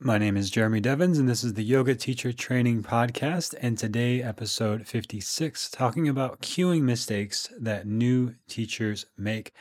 My 0.00 0.16
name 0.16 0.36
is 0.36 0.48
Jeremy 0.48 0.78
Devens, 0.78 1.18
and 1.18 1.28
this 1.28 1.42
is 1.42 1.54
the 1.54 1.64
Yoga 1.64 1.92
Teacher 1.92 2.32
Training 2.32 2.84
Podcast. 2.84 3.56
And 3.60 3.76
today, 3.76 4.22
episode 4.22 4.86
56, 4.86 5.70
talking 5.70 6.08
about 6.08 6.40
cueing 6.40 6.82
mistakes 6.82 7.50
that 7.58 7.84
new 7.84 8.36
teachers 8.46 9.06
make. 9.16 9.52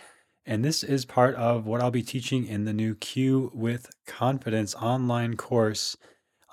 And 0.45 0.63
this 0.63 0.83
is 0.83 1.05
part 1.05 1.33
of 1.33 1.65
what 1.65 1.81
I'll 1.81 1.89
be 1.89 2.03
teaching 2.03 2.45
in 2.45 2.65
the 2.65 2.71
new 2.71 2.93
Cue 2.93 3.49
with 3.51 3.89
Confidence 4.05 4.75
online 4.75 5.37
course 5.37 5.97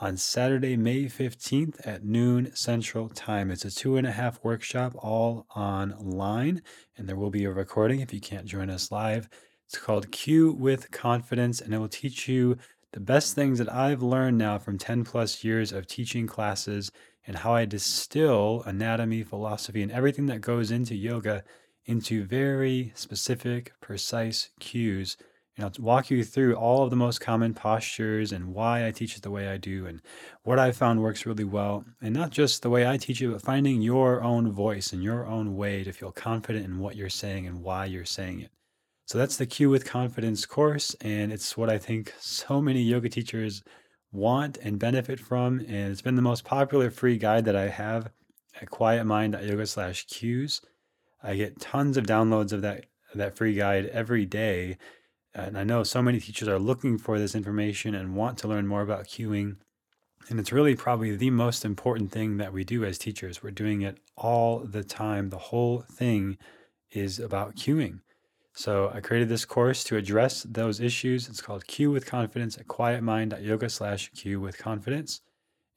on 0.01 0.17
Saturday, 0.17 0.79
May 0.79 1.05
15th 1.05 1.87
at 1.87 2.07
noon 2.07 2.57
Central 2.57 3.11
Time. 3.11 3.51
It's 3.51 3.67
a 3.67 3.71
two 3.71 3.99
and 3.99 4.07
a 4.07 4.13
half 4.13 4.43
workshop 4.43 4.95
all 4.97 5.45
online, 5.55 6.63
and 6.97 7.07
there 7.07 7.17
will 7.17 7.29
be 7.29 7.45
a 7.45 7.53
recording 7.53 8.01
if 8.01 8.15
you 8.15 8.21
can't 8.23 8.47
join 8.47 8.71
us 8.71 8.91
live. 8.91 9.29
It's 9.67 9.79
called 9.79 10.11
Cue 10.11 10.53
with 10.53 10.91
Confidence, 10.91 11.61
and 11.61 11.75
it 11.75 11.79
will 11.79 11.89
teach 11.89 12.29
you 12.29 12.57
the 12.95 13.01
best 13.01 13.35
things 13.35 13.59
that 13.59 13.73
I've 13.73 14.05
learned 14.05 14.39
now 14.39 14.57
from 14.57 14.79
10 14.79 15.03
plus 15.03 15.43
years 15.43 15.73
of 15.73 15.85
teaching 15.85 16.29
classes 16.29 16.93
and 17.27 17.37
how 17.37 17.53
I 17.53 17.65
distill 17.65 18.63
anatomy, 18.67 19.25
philosophy, 19.25 19.83
and 19.83 19.91
everything 19.91 20.27
that 20.27 20.41
goes 20.41 20.71
into 20.71 20.95
yoga 20.95 21.43
into 21.87 22.25
very 22.25 22.93
specific, 22.95 23.73
precise 23.81 24.51
cues. 24.61 25.17
And 25.57 25.65
I'll 25.65 25.73
walk 25.85 26.09
you 26.09 26.23
through 26.23 26.55
all 26.55 26.85
of 26.85 26.91
the 26.91 26.97
most 26.97 27.21
common 27.21 27.53
postures 27.53 28.31
and 28.31 28.55
why 28.55 28.87
I 28.87 28.93
teach 28.93 29.17
it 29.17 29.23
the 29.23 29.31
way 29.31 29.49
I 29.49 29.57
do 29.57 29.87
and 29.87 30.01
what 30.45 30.61
I 30.61 30.71
found 30.71 31.03
works 31.03 31.27
really 31.27 31.43
well. 31.43 31.85
And 32.01 32.15
not 32.15 32.31
just 32.31 32.63
the 32.63 32.71
way 32.71 32.87
I 32.87 32.97
teach 32.97 33.21
it, 33.21 33.29
but 33.29 33.43
finding 33.43 33.83
your 33.83 34.23
own 34.23 34.53
voice 34.53 34.93
and 34.93 35.03
your 35.03 35.27
own 35.27 35.57
way 35.57 35.83
to 35.83 35.93
feel 35.93 36.13
confident 36.13 36.65
in 36.65 36.79
what 36.79 36.95
you're 36.95 37.11
saying 37.11 37.49
and 37.49 37.61
why 37.61 37.87
you're 37.87 38.05
saying 38.05 38.43
it. 38.43 38.51
So 39.07 39.19
that's 39.19 39.37
the 39.37 39.47
Cue 39.47 39.69
with 39.69 39.85
Confidence 39.85 40.47
course, 40.47 40.95
and 41.03 41.31
it's 41.31 41.57
what 41.57 41.69
I 41.69 41.77
think 41.77 42.15
so 42.19 42.63
many 42.63 42.81
yoga 42.81 43.11
teachers 43.11 43.63
want 44.13 44.57
and 44.59 44.79
benefit 44.79 45.21
from. 45.21 45.61
And 45.61 45.93
it's 45.93 46.01
been 46.01 46.17
the 46.17 46.23
most 46.23 46.45
popular 46.45 46.91
free 46.91 47.19
guide 47.19 47.45
that 47.45 47.57
I 47.57 47.69
have 47.69 48.11
at 48.61 48.71
quietmind.yoga 48.71 49.67
slash 49.67 50.07
cues. 50.07 50.63
I 51.23 51.35
get 51.35 51.61
tons 51.61 51.97
of 51.97 52.07
downloads 52.07 52.53
of 52.53 52.63
that 52.63 52.87
that 53.15 53.37
free 53.37 53.55
guide 53.55 53.87
every 53.87 54.27
day. 54.27 54.77
And 55.35 55.59
I 55.59 55.65
know 55.65 55.83
so 55.83 56.03
many 56.03 56.21
teachers 56.21 56.49
are 56.49 56.59
looking 56.59 56.99
for 56.99 57.19
this 57.19 57.35
information 57.35 57.95
and 57.95 58.17
want 58.17 58.39
to 58.39 58.49
learn 58.49 58.67
more 58.67 58.83
about 58.83 59.07
cueing. 59.07 59.57
And 60.29 60.41
it's 60.41 60.53
really 60.53 60.75
probably 60.75 61.15
the 61.15 61.31
most 61.31 61.65
important 61.65 62.11
thing 62.11 62.39
that 62.39 62.53
we 62.53 62.65
do 62.65 62.85
as 62.85 62.99
teachers. 62.99 63.43
We're 63.43 63.51
doing 63.51 63.83
it 63.83 63.99
all 64.17 64.61
the 64.61 64.83
time. 64.83 65.31
The 65.31 65.39
whole 65.39 65.85
thing 65.91 66.39
is 66.91 67.19
about 67.19 67.57
cueing. 67.57 68.01
So 68.57 68.91
I 68.95 69.01
created 69.01 69.29
this 69.29 69.45
course 69.45 69.83
to 69.85 69.97
address 69.97 70.45
those 70.45 70.81
issues. 70.81 71.29
It's 71.29 71.43
called 71.43 71.67
Cue 71.67 71.91
with 71.91 72.07
Confidence 72.07 72.57
at 72.57 72.69
quietmind.yoga 72.69 73.69
slash 73.69 74.11
Cue 74.13 74.41
with 74.41 74.59
Confidence. 74.59 75.23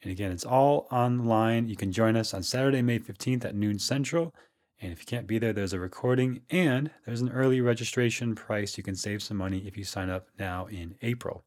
And 0.03 0.11
again, 0.11 0.31
it's 0.31 0.45
all 0.45 0.87
online. 0.91 1.67
You 1.67 1.75
can 1.75 1.91
join 1.91 2.15
us 2.15 2.35
on 2.35 2.43
Saturday, 2.43 2.83
May 2.83 2.99
15th 2.99 3.45
at 3.45 3.55
noon 3.55 3.79
central. 3.79 4.31
And 4.79 4.91
if 4.91 4.99
you 4.99 5.05
can't 5.07 5.25
be 5.25 5.39
there, 5.39 5.53
there's 5.53 5.73
a 5.73 5.79
recording 5.79 6.41
and 6.51 6.91
there's 7.03 7.21
an 7.21 7.31
early 7.31 7.61
registration 7.61 8.35
price. 8.35 8.77
You 8.77 8.83
can 8.83 8.95
save 8.95 9.23
some 9.23 9.37
money 9.37 9.63
if 9.65 9.75
you 9.75 9.83
sign 9.83 10.11
up 10.11 10.27
now 10.37 10.67
in 10.67 10.95
April. 11.01 11.43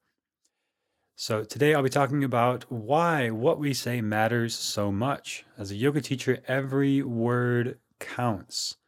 So 1.15 1.45
today 1.45 1.75
I'll 1.75 1.83
be 1.85 1.91
talking 1.91 2.25
about 2.25 2.65
why 2.73 3.31
what 3.31 3.61
we 3.61 3.73
say 3.73 4.01
matters 4.01 4.57
so 4.57 4.91
much. 4.91 5.45
As 5.57 5.71
a 5.71 5.77
yoga 5.77 6.01
teacher, 6.01 6.43
every 6.49 7.03
word 7.03 7.79
counts. 8.01 8.79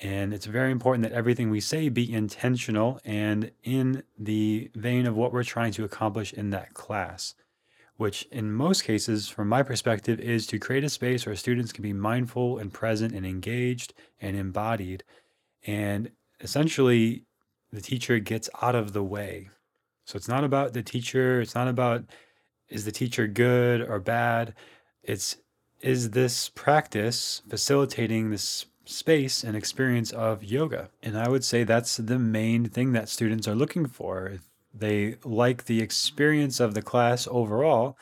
And 0.00 0.34
it's 0.34 0.46
very 0.46 0.70
important 0.70 1.02
that 1.04 1.16
everything 1.16 1.50
we 1.50 1.60
say 1.60 1.88
be 1.88 2.12
intentional 2.12 3.00
and 3.04 3.50
in 3.62 4.02
the 4.18 4.70
vein 4.74 5.06
of 5.06 5.16
what 5.16 5.32
we're 5.32 5.42
trying 5.42 5.72
to 5.72 5.84
accomplish 5.84 6.34
in 6.34 6.50
that 6.50 6.74
class, 6.74 7.34
which 7.96 8.24
in 8.30 8.52
most 8.52 8.84
cases, 8.84 9.28
from 9.28 9.48
my 9.48 9.62
perspective, 9.62 10.20
is 10.20 10.46
to 10.48 10.58
create 10.58 10.84
a 10.84 10.90
space 10.90 11.24
where 11.24 11.34
students 11.34 11.72
can 11.72 11.82
be 11.82 11.94
mindful 11.94 12.58
and 12.58 12.74
present 12.74 13.14
and 13.14 13.24
engaged 13.24 13.94
and 14.20 14.36
embodied. 14.36 15.02
And 15.66 16.10
essentially, 16.40 17.24
the 17.72 17.80
teacher 17.80 18.18
gets 18.18 18.50
out 18.60 18.74
of 18.74 18.92
the 18.92 19.02
way. 19.02 19.48
So 20.04 20.16
it's 20.16 20.28
not 20.28 20.44
about 20.44 20.74
the 20.74 20.82
teacher, 20.82 21.40
it's 21.40 21.54
not 21.54 21.68
about 21.68 22.04
is 22.68 22.84
the 22.84 22.92
teacher 22.92 23.26
good 23.26 23.80
or 23.80 23.98
bad. 23.98 24.54
It's 25.02 25.36
is 25.80 26.10
this 26.10 26.48
practice 26.48 27.42
facilitating 27.48 28.30
this 28.30 28.66
space 28.86 29.44
and 29.44 29.56
experience 29.56 30.12
of 30.12 30.42
yoga. 30.42 30.88
And 31.02 31.18
I 31.18 31.28
would 31.28 31.44
say 31.44 31.64
that's 31.64 31.96
the 31.96 32.18
main 32.18 32.68
thing 32.68 32.92
that 32.92 33.08
students 33.08 33.46
are 33.46 33.54
looking 33.54 33.86
for. 33.86 34.26
If 34.28 34.40
they 34.72 35.16
like 35.24 35.64
the 35.64 35.82
experience 35.82 36.60
of 36.60 36.74
the 36.74 36.82
class 36.82 37.28
overall, 37.30 37.98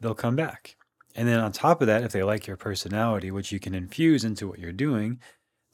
they'll 0.00 0.14
come 0.14 0.36
back. 0.36 0.76
And 1.14 1.28
then 1.28 1.40
on 1.40 1.52
top 1.52 1.80
of 1.80 1.88
that, 1.88 2.04
if 2.04 2.12
they 2.12 2.22
like 2.22 2.46
your 2.46 2.56
personality, 2.56 3.30
which 3.30 3.50
you 3.50 3.58
can 3.58 3.74
infuse 3.74 4.24
into 4.24 4.46
what 4.46 4.60
you're 4.60 4.72
doing, 4.72 5.20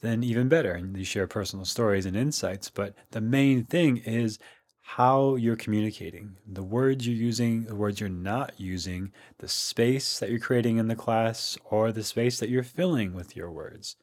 then 0.01 0.23
even 0.23 0.49
better. 0.49 0.71
And 0.71 0.97
you 0.97 1.05
share 1.05 1.27
personal 1.27 1.65
stories 1.65 2.05
and 2.05 2.17
insights. 2.17 2.69
But 2.69 2.95
the 3.11 3.21
main 3.21 3.63
thing 3.65 3.97
is 3.97 4.39
how 4.81 5.35
you're 5.35 5.57
communicating, 5.57 6.37
the 6.47 6.63
words 6.63 7.05
you're 7.05 7.15
using, 7.15 7.65
the 7.65 7.75
words 7.75 7.99
you're 7.99 8.09
not 8.09 8.53
using, 8.57 9.11
the 9.37 9.47
space 9.47 10.17
that 10.17 10.29
you're 10.29 10.39
creating 10.39 10.77
in 10.77 10.87
the 10.87 10.95
class, 10.95 11.57
or 11.65 11.91
the 11.91 12.03
space 12.03 12.39
that 12.39 12.49
you're 12.49 12.63
filling 12.63 13.13
with 13.13 13.35
your 13.35 13.51
words. 13.51 13.97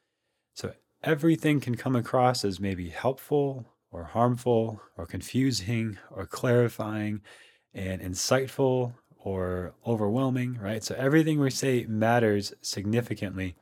Everything 1.04 1.60
can 1.60 1.74
come 1.74 1.94
across 1.94 2.46
as 2.46 2.58
maybe 2.58 2.88
helpful 2.88 3.66
or 3.92 4.04
harmful 4.04 4.80
or 4.96 5.04
confusing 5.04 5.98
or 6.10 6.24
clarifying 6.24 7.20
and 7.74 8.00
insightful 8.00 8.94
or 9.18 9.74
overwhelming, 9.86 10.58
right? 10.58 10.82
So 10.82 10.94
everything 10.94 11.38
we 11.38 11.50
say 11.50 11.84
matters 11.86 12.54
significantly. 12.62 13.54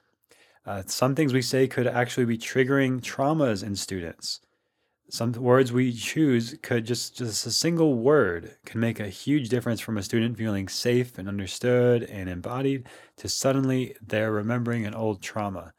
Uh, 0.65 0.85
some 0.87 1.17
things 1.17 1.33
we 1.33 1.43
say 1.43 1.67
could 1.67 1.89
actually 1.89 2.27
be 2.27 2.39
triggering 2.39 3.01
traumas 3.01 3.65
in 3.65 3.75
students. 3.75 4.39
Some 5.11 5.33
words 5.33 5.73
we 5.73 5.93
choose 5.93 6.57
could 6.63 6.87
just, 6.87 7.17
just 7.17 7.45
a 7.45 7.51
single 7.51 7.95
word 7.95 8.57
can 8.65 8.79
make 8.79 9.01
a 9.01 9.09
huge 9.09 9.49
difference 9.49 9.81
from 9.81 9.99
a 9.99 10.03
student 10.05 10.39
feeling 10.39 10.69
safe 10.69 11.19
and 11.19 11.29
understood 11.29 12.05
and 12.05 12.29
embodied 12.29 12.87
to 13.17 13.29
suddenly 13.29 13.97
they're 14.01 14.31
remembering 14.31 14.87
an 14.87 14.95
old 14.95 15.21
trauma. 15.21 15.73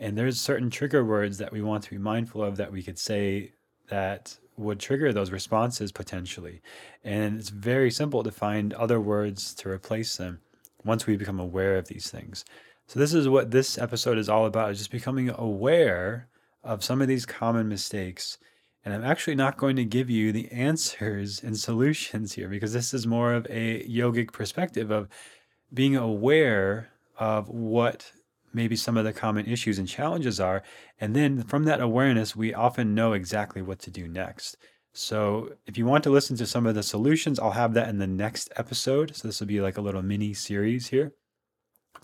And 0.00 0.16
there's 0.16 0.40
certain 0.40 0.70
trigger 0.70 1.04
words 1.04 1.36
that 1.38 1.52
we 1.52 1.60
want 1.60 1.84
to 1.84 1.90
be 1.90 1.98
mindful 1.98 2.42
of 2.42 2.56
that 2.56 2.72
we 2.72 2.82
could 2.82 2.98
say 2.98 3.52
that 3.88 4.36
would 4.56 4.80
trigger 4.80 5.12
those 5.12 5.30
responses 5.30 5.92
potentially. 5.92 6.62
And 7.04 7.38
it's 7.38 7.50
very 7.50 7.90
simple 7.90 8.22
to 8.22 8.32
find 8.32 8.72
other 8.72 8.98
words 8.98 9.54
to 9.56 9.68
replace 9.68 10.16
them 10.16 10.40
once 10.84 11.06
we 11.06 11.18
become 11.18 11.38
aware 11.38 11.76
of 11.76 11.88
these 11.88 12.10
things. 12.10 12.46
So 12.86 12.98
this 12.98 13.12
is 13.12 13.28
what 13.28 13.50
this 13.50 13.76
episode 13.76 14.16
is 14.16 14.30
all 14.30 14.46
about, 14.46 14.70
is 14.70 14.78
just 14.78 14.90
becoming 14.90 15.30
aware 15.36 16.28
of 16.64 16.82
some 16.82 17.02
of 17.02 17.08
these 17.08 17.26
common 17.26 17.68
mistakes. 17.68 18.38
And 18.82 18.94
I'm 18.94 19.04
actually 19.04 19.36
not 19.36 19.58
going 19.58 19.76
to 19.76 19.84
give 19.84 20.08
you 20.08 20.32
the 20.32 20.50
answers 20.50 21.42
and 21.42 21.58
solutions 21.58 22.32
here 22.32 22.48
because 22.48 22.72
this 22.72 22.94
is 22.94 23.06
more 23.06 23.34
of 23.34 23.46
a 23.50 23.84
yogic 23.84 24.32
perspective 24.32 24.90
of 24.90 25.08
being 25.74 25.94
aware 25.94 26.88
of 27.18 27.50
what 27.50 28.10
maybe 28.52 28.76
some 28.76 28.96
of 28.96 29.04
the 29.04 29.12
common 29.12 29.46
issues 29.46 29.78
and 29.78 29.88
challenges 29.88 30.40
are. 30.40 30.62
And 31.00 31.14
then 31.14 31.42
from 31.44 31.64
that 31.64 31.80
awareness, 31.80 32.34
we 32.34 32.54
often 32.54 32.94
know 32.94 33.12
exactly 33.12 33.62
what 33.62 33.78
to 33.80 33.90
do 33.90 34.08
next. 34.08 34.56
So 34.92 35.52
if 35.66 35.78
you 35.78 35.86
want 35.86 36.02
to 36.04 36.10
listen 36.10 36.36
to 36.36 36.46
some 36.46 36.66
of 36.66 36.74
the 36.74 36.82
solutions, 36.82 37.38
I'll 37.38 37.52
have 37.52 37.74
that 37.74 37.88
in 37.88 37.98
the 37.98 38.06
next 38.06 38.50
episode. 38.56 39.14
So 39.14 39.28
this 39.28 39.40
will 39.40 39.46
be 39.46 39.60
like 39.60 39.78
a 39.78 39.82
little 39.82 40.02
mini 40.02 40.34
series 40.34 40.88
here. 40.88 41.12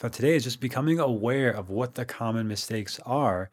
But 0.00 0.12
today 0.12 0.36
is 0.36 0.44
just 0.44 0.60
becoming 0.60 0.98
aware 0.98 1.50
of 1.50 1.70
what 1.70 1.94
the 1.94 2.04
common 2.04 2.46
mistakes 2.46 3.00
are 3.06 3.50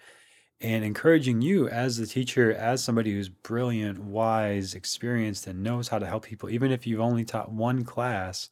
and 0.61 0.83
encouraging 0.83 1.41
you 1.41 1.67
as 1.67 1.97
the 1.97 2.07
teacher, 2.07 2.53
as 2.53 2.83
somebody 2.83 3.11
who's 3.11 3.29
brilliant, 3.29 3.99
wise, 3.99 4.73
experienced, 4.75 5.47
and 5.47 5.63
knows 5.63 5.87
how 5.87 5.99
to 5.99 6.05
help 6.05 6.25
people, 6.25 6.49
even 6.49 6.71
if 6.71 6.87
you've 6.87 7.01
only 7.01 7.25
taught 7.25 7.51
one 7.51 7.83
class, 7.83 8.49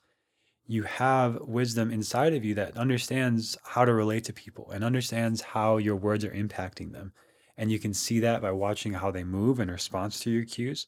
you 0.72 0.84
have 0.84 1.38
wisdom 1.42 1.92
inside 1.92 2.34
of 2.34 2.46
you 2.46 2.56
that 2.56 2.78
understands 2.78 3.58
how 3.62 3.84
to 3.84 3.94
relate 3.94 4.24
to 4.24 4.32
people 4.32 4.72
and 4.72 4.86
understands 4.86 5.42
how 5.42 5.76
your 5.76 5.98
words 5.98 6.24
are 6.24 6.32
impacting 6.32 6.94
them. 6.94 7.12
And 7.58 7.70
you 7.70 7.78
can 7.78 7.94
see 7.94 8.22
that 8.22 8.42
by 8.42 8.52
watching 8.52 8.94
how 8.94 9.12
they 9.12 9.26
move 9.26 9.60
in 9.60 9.70
response 9.70 10.22
to 10.22 10.32
your 10.32 10.46
cues. 10.46 10.88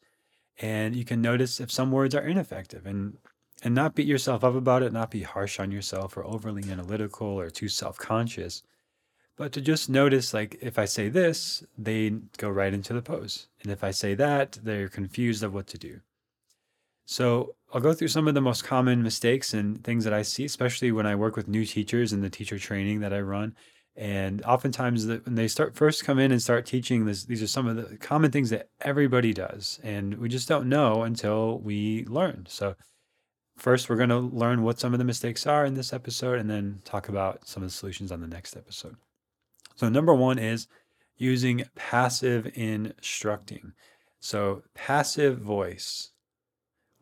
And 0.62 0.96
you 0.96 1.04
can 1.04 1.22
notice 1.22 1.60
if 1.60 1.70
some 1.70 1.92
words 1.92 2.16
are 2.16 2.26
ineffective 2.26 2.86
and 2.86 3.18
and 3.62 3.76
not 3.76 3.94
beat 3.94 4.08
yourself 4.08 4.44
up 4.46 4.56
about 4.56 4.84
it, 4.84 4.94
not 4.94 5.12
be 5.12 5.24
harsh 5.24 5.60
on 5.60 5.70
yourself 5.70 6.16
or 6.16 6.26
overly 6.26 6.70
analytical 6.72 7.28
or 7.28 7.50
too 7.50 7.68
self-conscious, 7.68 8.64
but 9.36 9.52
to 9.52 9.60
just 9.60 9.90
notice 9.90 10.34
like 10.34 10.58
if 10.62 10.80
I 10.80 10.86
say 10.86 11.10
this, 11.10 11.62
they 11.78 12.10
go 12.38 12.50
right 12.50 12.74
into 12.74 12.94
the 12.94 13.02
pose. 13.02 13.48
And 13.62 13.72
if 13.72 13.84
I 13.84 13.92
say 13.92 14.16
that, 14.16 14.60
they're 14.64 14.88
confused 14.88 15.44
of 15.44 15.54
what 15.54 15.68
to 15.68 15.78
do. 15.78 16.00
So 17.06 17.56
I'll 17.74 17.82
go 17.82 17.94
through 17.94 18.08
some 18.10 18.28
of 18.28 18.34
the 18.34 18.42
most 18.42 18.64
common 18.64 19.04
mistakes 19.04 19.54
and 19.54 19.84
things 19.84 20.04
that 20.04 20.14
I 20.14 20.22
see, 20.22 20.46
especially 20.46 20.92
when 20.92 21.06
I 21.06 21.16
work 21.16 21.36
with 21.36 21.48
new 21.48 21.66
teachers 21.66 22.14
in 22.14 22.22
the 22.22 22.30
teacher 22.30 22.58
training 22.58 23.02
that 23.02 23.14
I 23.14 23.20
run. 23.20 23.56
And 23.96 24.42
oftentimes, 24.44 25.06
the, 25.06 25.18
when 25.24 25.36
they 25.36 25.48
start 25.48 25.76
first 25.76 26.04
come 26.04 26.18
in 26.18 26.32
and 26.32 26.42
start 26.42 26.66
teaching 26.66 27.06
this, 27.06 27.26
these 27.26 27.44
are 27.44 27.48
some 27.48 27.68
of 27.68 27.76
the 27.76 27.98
common 27.98 28.32
things 28.32 28.50
that 28.50 28.70
everybody 28.82 29.34
does, 29.34 29.80
and 29.84 30.16
we 30.16 30.30
just 30.30 30.48
don't 30.48 30.68
know 30.68 31.04
until 31.04 31.60
we 31.60 32.04
learn. 32.06 32.46
So, 32.50 32.76
first, 33.56 33.90
we're 33.90 33.98
going 33.98 34.10
to 34.10 34.18
learn 34.18 34.64
what 34.64 34.80
some 34.80 34.94
of 34.94 34.98
the 34.98 35.06
mistakes 35.06 35.46
are 35.46 35.64
in 35.64 35.76
this 35.76 35.94
episode 35.94 36.40
and 36.40 36.50
then 36.50 36.82
talk 36.86 37.08
about 37.08 37.48
some 37.48 37.62
of 37.62 37.70
the 37.70 37.76
solutions 37.76 38.12
on 38.12 38.20
the 38.20 38.28
next 38.28 38.58
episode. 38.58 38.96
So, 39.76 39.90
number 39.90 40.16
one 40.16 40.40
is 40.40 40.68
using 41.18 41.64
passive 41.76 42.52
instructing. 42.56 43.74
So, 44.20 44.64
passive 44.74 45.38
voice. 45.38 46.13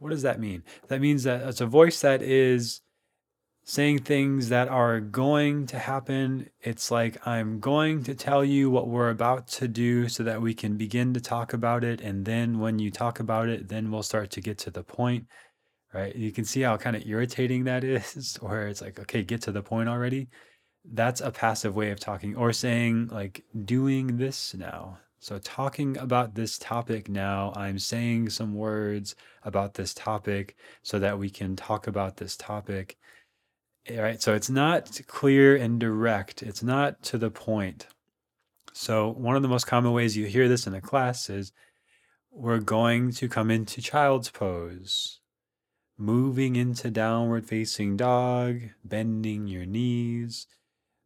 What 0.02 0.10
does 0.10 0.24
that 0.24 0.40
mean? 0.40 0.64
That 0.88 1.00
means 1.00 1.26
that 1.26 1.48
it's 1.48 1.62
a 1.62 1.68
voice 1.68 2.02
that 2.02 2.24
is 2.24 2.82
saying 3.66 4.00
things 4.00 4.50
that 4.50 4.68
are 4.68 5.00
going 5.00 5.68
to 5.68 5.78
happen. 5.78 6.50
It's 6.60 6.90
like, 6.90 7.28
I'm 7.28 7.60
going 7.60 8.04
to 8.06 8.16
tell 8.16 8.44
you 8.44 8.72
what 8.72 8.88
we're 8.88 9.12
about 9.12 9.48
to 9.50 9.68
do 9.68 10.10
so 10.10 10.24
that 10.24 10.42
we 10.42 10.56
can 10.56 10.76
begin 10.76 11.14
to 11.14 11.22
talk 11.22 11.54
about 11.54 11.84
it. 11.84 12.02
And 12.02 12.26
then 12.26 12.58
when 12.58 12.80
you 12.80 12.90
talk 12.90 13.20
about 13.20 13.48
it, 13.48 13.68
then 13.68 13.92
we'll 13.92 14.02
start 14.02 14.32
to 14.32 14.42
get 14.42 14.58
to 14.60 14.72
the 14.72 14.82
point, 14.82 15.28
right? 15.94 16.16
You 16.16 16.32
can 16.32 16.46
see 16.46 16.62
how 16.62 16.78
kind 16.78 16.96
of 16.96 17.06
irritating 17.06 17.66
that 17.66 17.84
is, 17.84 18.38
where 18.42 18.70
it's 18.70 18.82
like, 18.82 19.00
okay, 19.00 19.22
get 19.22 19.44
to 19.44 19.52
the 19.52 19.62
point 19.62 19.88
already. 19.88 20.30
That's 20.84 21.22
a 21.22 21.30
passive 21.30 21.76
way 21.76 21.92
of 21.92 22.00
talking 22.00 22.36
or 22.36 22.54
saying, 22.54 23.10
like, 23.12 23.44
doing 23.66 24.18
this 24.18 24.56
now. 24.56 24.98
So, 25.22 25.38
talking 25.38 25.98
about 25.98 26.34
this 26.34 26.58
topic 26.58 27.08
now, 27.08 27.54
I'm 27.56 27.78
saying 27.78 28.32
some 28.32 28.56
words 28.56 29.16
about 29.44 29.76
this 29.76 29.94
topic 29.94 30.56
so 30.82 30.98
that 30.98 31.20
we 31.20 31.30
can 31.30 31.56
talk 31.56 31.86
about 31.88 32.18
this 32.18 32.36
topic 32.36 32.98
eh, 33.88 34.02
right? 34.02 34.22
So 34.22 34.34
it's 34.34 34.50
not 34.50 35.00
clear 35.08 35.56
and 35.56 35.80
direct. 35.80 36.44
It's 36.44 36.64
not 36.64 37.04
to 37.04 37.18
the 37.18 37.32
point. 37.32 37.88
So 38.74 39.12
one 39.12 39.36
of 39.36 39.42
the 39.42 39.48
most 39.48 39.68
common 39.68 39.92
ways 39.94 40.18
you 40.18 40.26
hear 40.26 40.48
this 40.48 40.68
in 40.68 40.74
a 40.74 40.82
class 40.82 41.30
is 41.30 41.52
we're 42.32 42.60
going 42.60 43.12
to 43.12 43.28
come 43.30 43.52
into 43.52 43.82
child's 43.82 44.30
pose, 44.30 45.20
moving 45.98 46.56
into 46.56 46.90
downward 46.90 47.48
facing 47.48 47.98
dog, 47.98 48.62
bending 48.84 49.48
your 49.48 49.66
knees, 49.66 50.48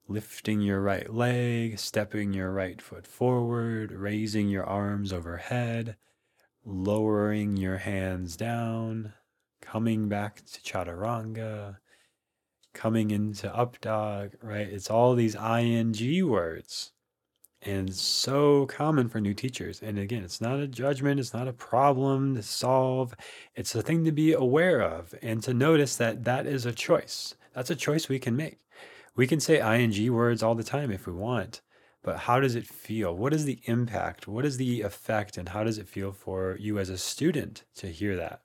lifting 0.07 0.61
your 0.61 0.81
right 0.81 1.13
leg, 1.13 1.79
stepping 1.79 2.33
your 2.33 2.51
right 2.51 2.81
foot 2.81 3.07
forward, 3.07 3.91
raising 3.91 4.49
your 4.49 4.65
arms 4.65 5.11
overhead, 5.11 5.95
lowering 6.63 7.57
your 7.57 7.77
hands 7.77 8.35
down, 8.35 9.13
coming 9.61 10.07
back 10.07 10.43
to 10.45 10.61
chaturanga, 10.61 11.77
coming 12.73 13.11
into 13.11 13.53
up 13.55 13.79
dog, 13.81 14.33
right? 14.41 14.67
It's 14.67 14.89
all 14.89 15.15
these 15.15 15.35
ing 15.35 15.93
words. 16.27 16.91
And 17.61 17.95
so 17.95 18.67
common 18.67 19.09
for 19.09 19.19
new 19.19 19.33
teachers. 19.33 19.81
And 19.81 19.97
again, 19.97 20.23
it's 20.23 20.39
not 20.39 20.59
a 20.59 20.67
judgment, 20.67 21.19
it's 21.19 21.33
not 21.33 21.47
a 21.47 21.53
problem 21.53 22.35
to 22.35 22.43
solve. 22.43 23.15
It's 23.55 23.73
a 23.73 23.81
thing 23.81 24.05
to 24.05 24.11
be 24.11 24.33
aware 24.33 24.81
of 24.81 25.15
and 25.23 25.41
to 25.43 25.53
notice 25.53 25.95
that 25.95 26.25
that 26.25 26.45
is 26.45 26.67
a 26.67 26.71
choice. 26.71 27.33
That's 27.55 27.71
a 27.71 27.75
choice 27.75 28.07
we 28.07 28.19
can 28.19 28.35
make. 28.35 28.59
We 29.15 29.27
can 29.27 29.39
say 29.39 29.59
ing 29.59 30.13
words 30.13 30.43
all 30.43 30.55
the 30.55 30.63
time 30.63 30.91
if 30.91 31.07
we 31.07 31.13
want, 31.13 31.61
but 32.03 32.19
how 32.19 32.39
does 32.39 32.55
it 32.55 32.67
feel? 32.67 33.15
What 33.15 33.33
is 33.33 33.45
the 33.45 33.61
impact? 33.65 34.27
What 34.27 34.45
is 34.45 34.57
the 34.57 34.81
effect? 34.81 35.37
And 35.37 35.49
how 35.49 35.63
does 35.63 35.77
it 35.77 35.87
feel 35.87 36.11
for 36.11 36.57
you 36.59 36.77
as 36.77 36.89
a 36.89 36.97
student 36.97 37.63
to 37.75 37.87
hear 37.87 38.15
that? 38.17 38.41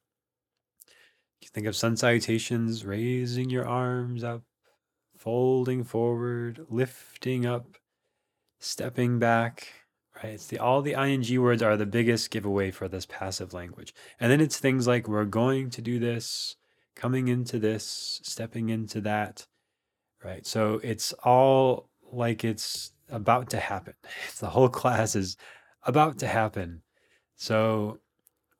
Think 1.52 1.66
of 1.66 1.74
sun 1.74 1.96
salutations, 1.96 2.84
raising 2.84 3.50
your 3.50 3.66
arms 3.66 4.22
up, 4.22 4.42
folding 5.16 5.84
forward, 5.84 6.64
lifting 6.68 7.46
up, 7.46 7.76
stepping 8.58 9.18
back. 9.18 9.68
Right? 10.16 10.34
It's 10.34 10.46
the 10.46 10.58
all 10.58 10.82
the 10.82 10.94
ing 10.94 11.40
words 11.40 11.62
are 11.62 11.76
the 11.76 11.86
biggest 11.86 12.30
giveaway 12.30 12.70
for 12.70 12.88
this 12.88 13.06
passive 13.06 13.52
language. 13.52 13.94
And 14.20 14.30
then 14.30 14.40
it's 14.40 14.58
things 14.58 14.86
like 14.86 15.08
we're 15.08 15.24
going 15.24 15.70
to 15.70 15.82
do 15.82 15.98
this, 15.98 16.56
coming 16.94 17.28
into 17.28 17.58
this, 17.58 18.20
stepping 18.22 18.68
into 18.68 19.00
that. 19.00 19.46
Right? 20.24 20.46
So 20.46 20.80
it's 20.82 21.12
all 21.24 21.88
like 22.12 22.44
it's 22.44 22.92
about 23.08 23.50
to 23.50 23.58
happen. 23.58 23.94
The 24.38 24.50
whole 24.50 24.68
class 24.68 25.16
is 25.16 25.36
about 25.84 26.18
to 26.18 26.26
happen. 26.26 26.82
So 27.36 27.98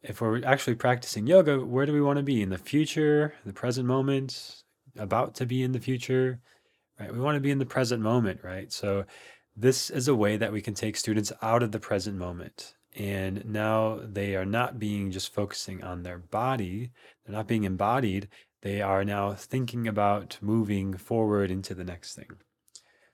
if 0.02 0.20
we're 0.20 0.44
actually 0.44 0.76
practicing 0.76 1.26
yoga, 1.26 1.60
where 1.60 1.86
do 1.86 1.92
we 1.92 2.00
want 2.00 2.16
to 2.16 2.22
be? 2.22 2.42
In 2.42 2.48
the 2.50 2.58
future, 2.58 3.34
the 3.44 3.52
present 3.52 3.86
moment, 3.86 4.62
about 4.98 5.34
to 5.36 5.46
be 5.46 5.62
in 5.62 5.72
the 5.72 5.80
future, 5.80 6.40
right? 6.98 7.12
We 7.12 7.20
want 7.20 7.36
to 7.36 7.40
be 7.40 7.50
in 7.50 7.58
the 7.58 7.66
present 7.66 8.02
moment, 8.02 8.40
right? 8.42 8.72
So 8.72 9.04
this 9.56 9.90
is 9.90 10.08
a 10.08 10.14
way 10.14 10.36
that 10.36 10.52
we 10.52 10.62
can 10.62 10.74
take 10.74 10.96
students 10.96 11.32
out 11.42 11.62
of 11.62 11.72
the 11.72 11.78
present 11.78 12.16
moment. 12.16 12.74
And 12.96 13.44
now 13.44 14.00
they 14.02 14.34
are 14.34 14.44
not 14.44 14.78
being 14.78 15.10
just 15.10 15.32
focusing 15.32 15.82
on 15.82 16.02
their 16.02 16.18
body, 16.18 16.90
they're 17.24 17.36
not 17.36 17.46
being 17.46 17.64
embodied. 17.64 18.28
They 18.62 18.82
are 18.82 19.04
now 19.04 19.32
thinking 19.34 19.88
about 19.88 20.38
moving 20.40 20.94
forward 20.96 21.50
into 21.50 21.74
the 21.74 21.84
next 21.84 22.14
thing. 22.14 22.30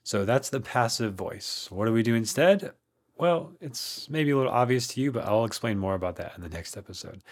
So 0.02 0.24
that's 0.24 0.50
the 0.50 0.60
passive 0.60 1.14
voice. 1.14 1.68
What 1.70 1.86
do 1.86 1.92
we 1.92 2.02
do 2.02 2.14
instead? 2.14 2.72
Well, 3.18 3.52
it's 3.60 4.08
maybe 4.10 4.30
a 4.30 4.36
little 4.36 4.52
obvious 4.52 4.86
to 4.88 5.00
you, 5.00 5.10
but 5.12 5.24
I'll 5.24 5.44
explain 5.44 5.78
more 5.78 5.94
about 5.94 6.16
that 6.16 6.32
in 6.36 6.42
the 6.42 6.48
next 6.48 6.76
episode. 6.76 7.22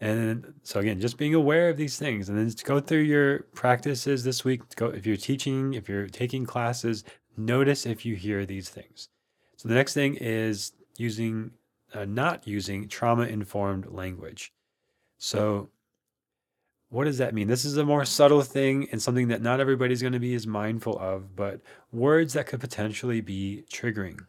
And 0.00 0.54
so 0.62 0.80
again, 0.80 1.00
just 1.00 1.18
being 1.18 1.34
aware 1.34 1.68
of 1.68 1.76
these 1.76 1.98
things, 1.98 2.28
and 2.28 2.38
then 2.38 2.52
go 2.64 2.80
through 2.80 3.00
your 3.00 3.40
practices 3.54 4.24
this 4.24 4.44
week. 4.44 4.62
Go 4.76 4.86
if 4.86 5.06
you're 5.06 5.16
teaching, 5.16 5.74
if 5.74 5.88
you're 5.88 6.06
taking 6.06 6.46
classes, 6.46 7.04
notice 7.36 7.84
if 7.84 8.04
you 8.06 8.14
hear 8.14 8.46
these 8.46 8.68
things. 8.68 9.08
So 9.56 9.68
the 9.68 9.74
next 9.74 9.94
thing 9.94 10.14
is 10.16 10.72
using, 10.96 11.50
uh, 11.94 12.04
not 12.04 12.46
using 12.46 12.88
trauma-informed 12.88 13.86
language. 13.90 14.52
So 15.18 15.68
what 16.90 17.04
does 17.04 17.18
that 17.18 17.34
mean? 17.34 17.48
This 17.48 17.64
is 17.64 17.76
a 17.76 17.84
more 17.84 18.04
subtle 18.04 18.42
thing 18.42 18.88
and 18.90 19.02
something 19.02 19.28
that 19.28 19.42
not 19.42 19.60
everybody's 19.60 20.00
going 20.00 20.14
to 20.14 20.18
be 20.18 20.34
as 20.34 20.46
mindful 20.46 20.98
of, 20.98 21.36
but 21.36 21.60
words 21.92 22.32
that 22.32 22.46
could 22.46 22.60
potentially 22.60 23.20
be 23.20 23.64
triggering 23.70 24.20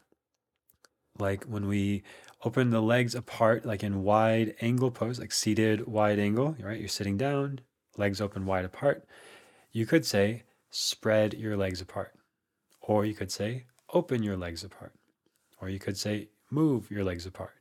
like 1.20 1.44
when 1.46 1.68
we 1.68 2.04
open 2.44 2.70
the 2.70 2.82
legs 2.82 3.14
apart, 3.14 3.66
like 3.66 3.84
in 3.84 4.04
wide 4.04 4.56
angle 4.62 4.92
pose, 4.92 5.20
like 5.20 5.32
seated 5.32 5.88
wide 5.88 6.20
angle, 6.20 6.56
right? 6.62 6.80
You're 6.80 6.88
sitting 6.88 7.18
down, 7.18 7.60
legs 7.98 8.22
open 8.22 8.46
wide 8.46 8.66
apart. 8.66 9.06
You 9.72 9.86
could 9.86 10.06
say, 10.06 10.44
spread 10.72 11.34
your 11.34 11.58
legs 11.58 11.82
apart. 11.82 12.14
Or 12.82 13.06
you 13.06 13.14
could 13.14 13.32
say, 13.32 13.66
open 13.94 14.24
your 14.24 14.38
legs 14.38 14.64
apart. 14.64 14.94
Or 15.62 15.70
you 15.70 15.80
could 15.80 15.98
say, 15.98 16.30
move 16.50 16.90
your 16.90 17.04
legs 17.04 17.26
apart. 17.26 17.54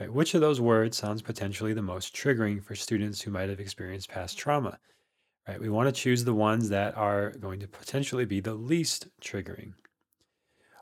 Right? 0.00 0.12
Which 0.12 0.34
of 0.34 0.40
those 0.40 0.62
words 0.62 0.96
sounds 0.96 1.20
potentially 1.20 1.74
the 1.74 1.82
most 1.82 2.16
triggering 2.16 2.64
for 2.64 2.74
students 2.74 3.20
who 3.20 3.30
might 3.30 3.50
have 3.50 3.60
experienced 3.60 4.08
past 4.08 4.38
trauma? 4.38 4.78
Right? 5.46 5.60
We 5.60 5.68
want 5.68 5.94
to 5.94 6.00
choose 6.00 6.24
the 6.24 6.34
ones 6.34 6.70
that 6.70 6.96
are 6.96 7.32
going 7.32 7.60
to 7.60 7.68
potentially 7.68 8.24
be 8.24 8.40
the 8.40 8.54
least 8.54 9.08
triggering 9.20 9.74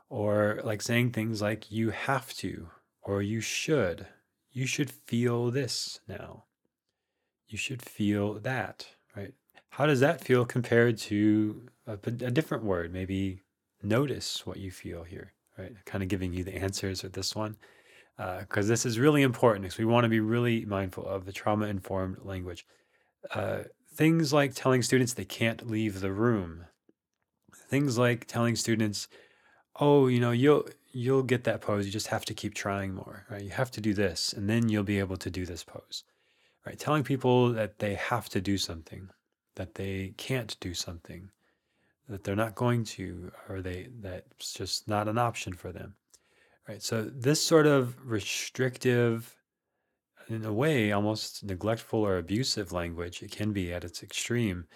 or 0.09 0.61
like 0.63 0.81
saying 0.81 1.11
things 1.11 1.41
like 1.41 1.69
you 1.69 1.89
have 1.89 2.33
to 2.35 2.69
or 3.01 3.21
you 3.21 3.41
should. 3.41 4.07
You 4.51 4.65
should 4.65 4.89
feel 4.89 5.51
this 5.51 5.99
now. 6.07 6.45
You 7.47 7.57
should 7.57 7.81
feel 7.81 8.35
that, 8.35 8.87
right? 9.15 9.33
How 9.71 9.85
does 9.85 9.99
that 9.99 10.21
feel 10.21 10.45
compared 10.45 10.97
to 10.99 11.67
a, 11.85 11.93
a 11.93 12.31
different 12.31 12.63
word? 12.63 12.93
Maybe 12.93 13.41
notice 13.83 14.45
what 14.45 14.57
you 14.57 14.71
feel 14.71 15.03
here, 15.03 15.33
right? 15.57 15.73
Kind 15.85 16.03
of 16.03 16.09
giving 16.09 16.33
you 16.33 16.43
the 16.43 16.55
answers 16.55 17.03
with 17.03 17.13
this 17.13 17.35
one. 17.35 17.57
Because 18.19 18.67
uh, 18.67 18.73
this 18.73 18.85
is 18.85 18.99
really 18.99 19.21
important 19.21 19.63
because 19.63 19.77
we 19.77 19.85
want 19.85 20.03
to 20.03 20.09
be 20.09 20.19
really 20.19 20.65
mindful 20.65 21.07
of 21.07 21.25
the 21.25 21.31
trauma 21.31 21.67
informed 21.67 22.17
language. 22.23 22.65
Uh, 23.33 23.59
things 23.93 24.33
like 24.33 24.53
telling 24.53 24.81
students 24.81 25.13
they 25.13 25.25
can't 25.25 25.69
leave 25.69 26.01
the 26.01 26.11
room, 26.11 26.65
things 27.69 27.97
like 27.97 28.27
telling 28.27 28.55
students 28.55 29.07
oh, 29.79 30.07
you 30.07 30.19
know, 30.19 30.31
you'll 30.31 30.65
you'll 30.91 31.23
get 31.23 31.43
that 31.45 31.61
pose. 31.61 31.85
You 31.85 31.91
just 31.91 32.07
have 32.07 32.25
to 32.25 32.33
keep 32.33 32.53
trying 32.53 32.93
more, 32.93 33.25
right? 33.29 33.41
You 33.41 33.51
have 33.51 33.71
to 33.71 33.81
do 33.81 33.93
this, 33.93 34.33
and 34.33 34.49
then 34.49 34.69
you'll 34.69 34.83
be 34.83 34.99
able 34.99 35.17
to 35.17 35.29
do 35.29 35.45
this 35.45 35.63
pose, 35.63 36.03
right? 36.65 36.77
Telling 36.77 37.03
people 37.03 37.51
that 37.53 37.79
they 37.79 37.95
have 37.95 38.29
to 38.29 38.41
do 38.41 38.57
something, 38.57 39.09
that 39.55 39.75
they 39.75 40.13
can't 40.17 40.55
do 40.59 40.73
something, 40.73 41.29
that 42.07 42.23
they're 42.23 42.35
not 42.35 42.55
going 42.55 42.83
to, 42.83 43.31
or 43.47 43.61
they 43.61 43.87
that's 43.99 44.53
just 44.53 44.87
not 44.87 45.07
an 45.07 45.17
option 45.17 45.53
for 45.53 45.71
them, 45.71 45.95
right? 46.69 46.83
So 46.83 47.03
this 47.03 47.43
sort 47.43 47.65
of 47.65 47.97
restrictive, 48.05 49.35
in 50.29 50.45
a 50.45 50.53
way, 50.53 50.91
almost 50.91 51.43
neglectful 51.43 51.99
or 52.05 52.17
abusive 52.17 52.71
language, 52.71 53.23
it 53.23 53.31
can 53.31 53.51
be 53.51 53.73
at 53.73 53.83
its 53.83 54.03
extreme, 54.03 54.67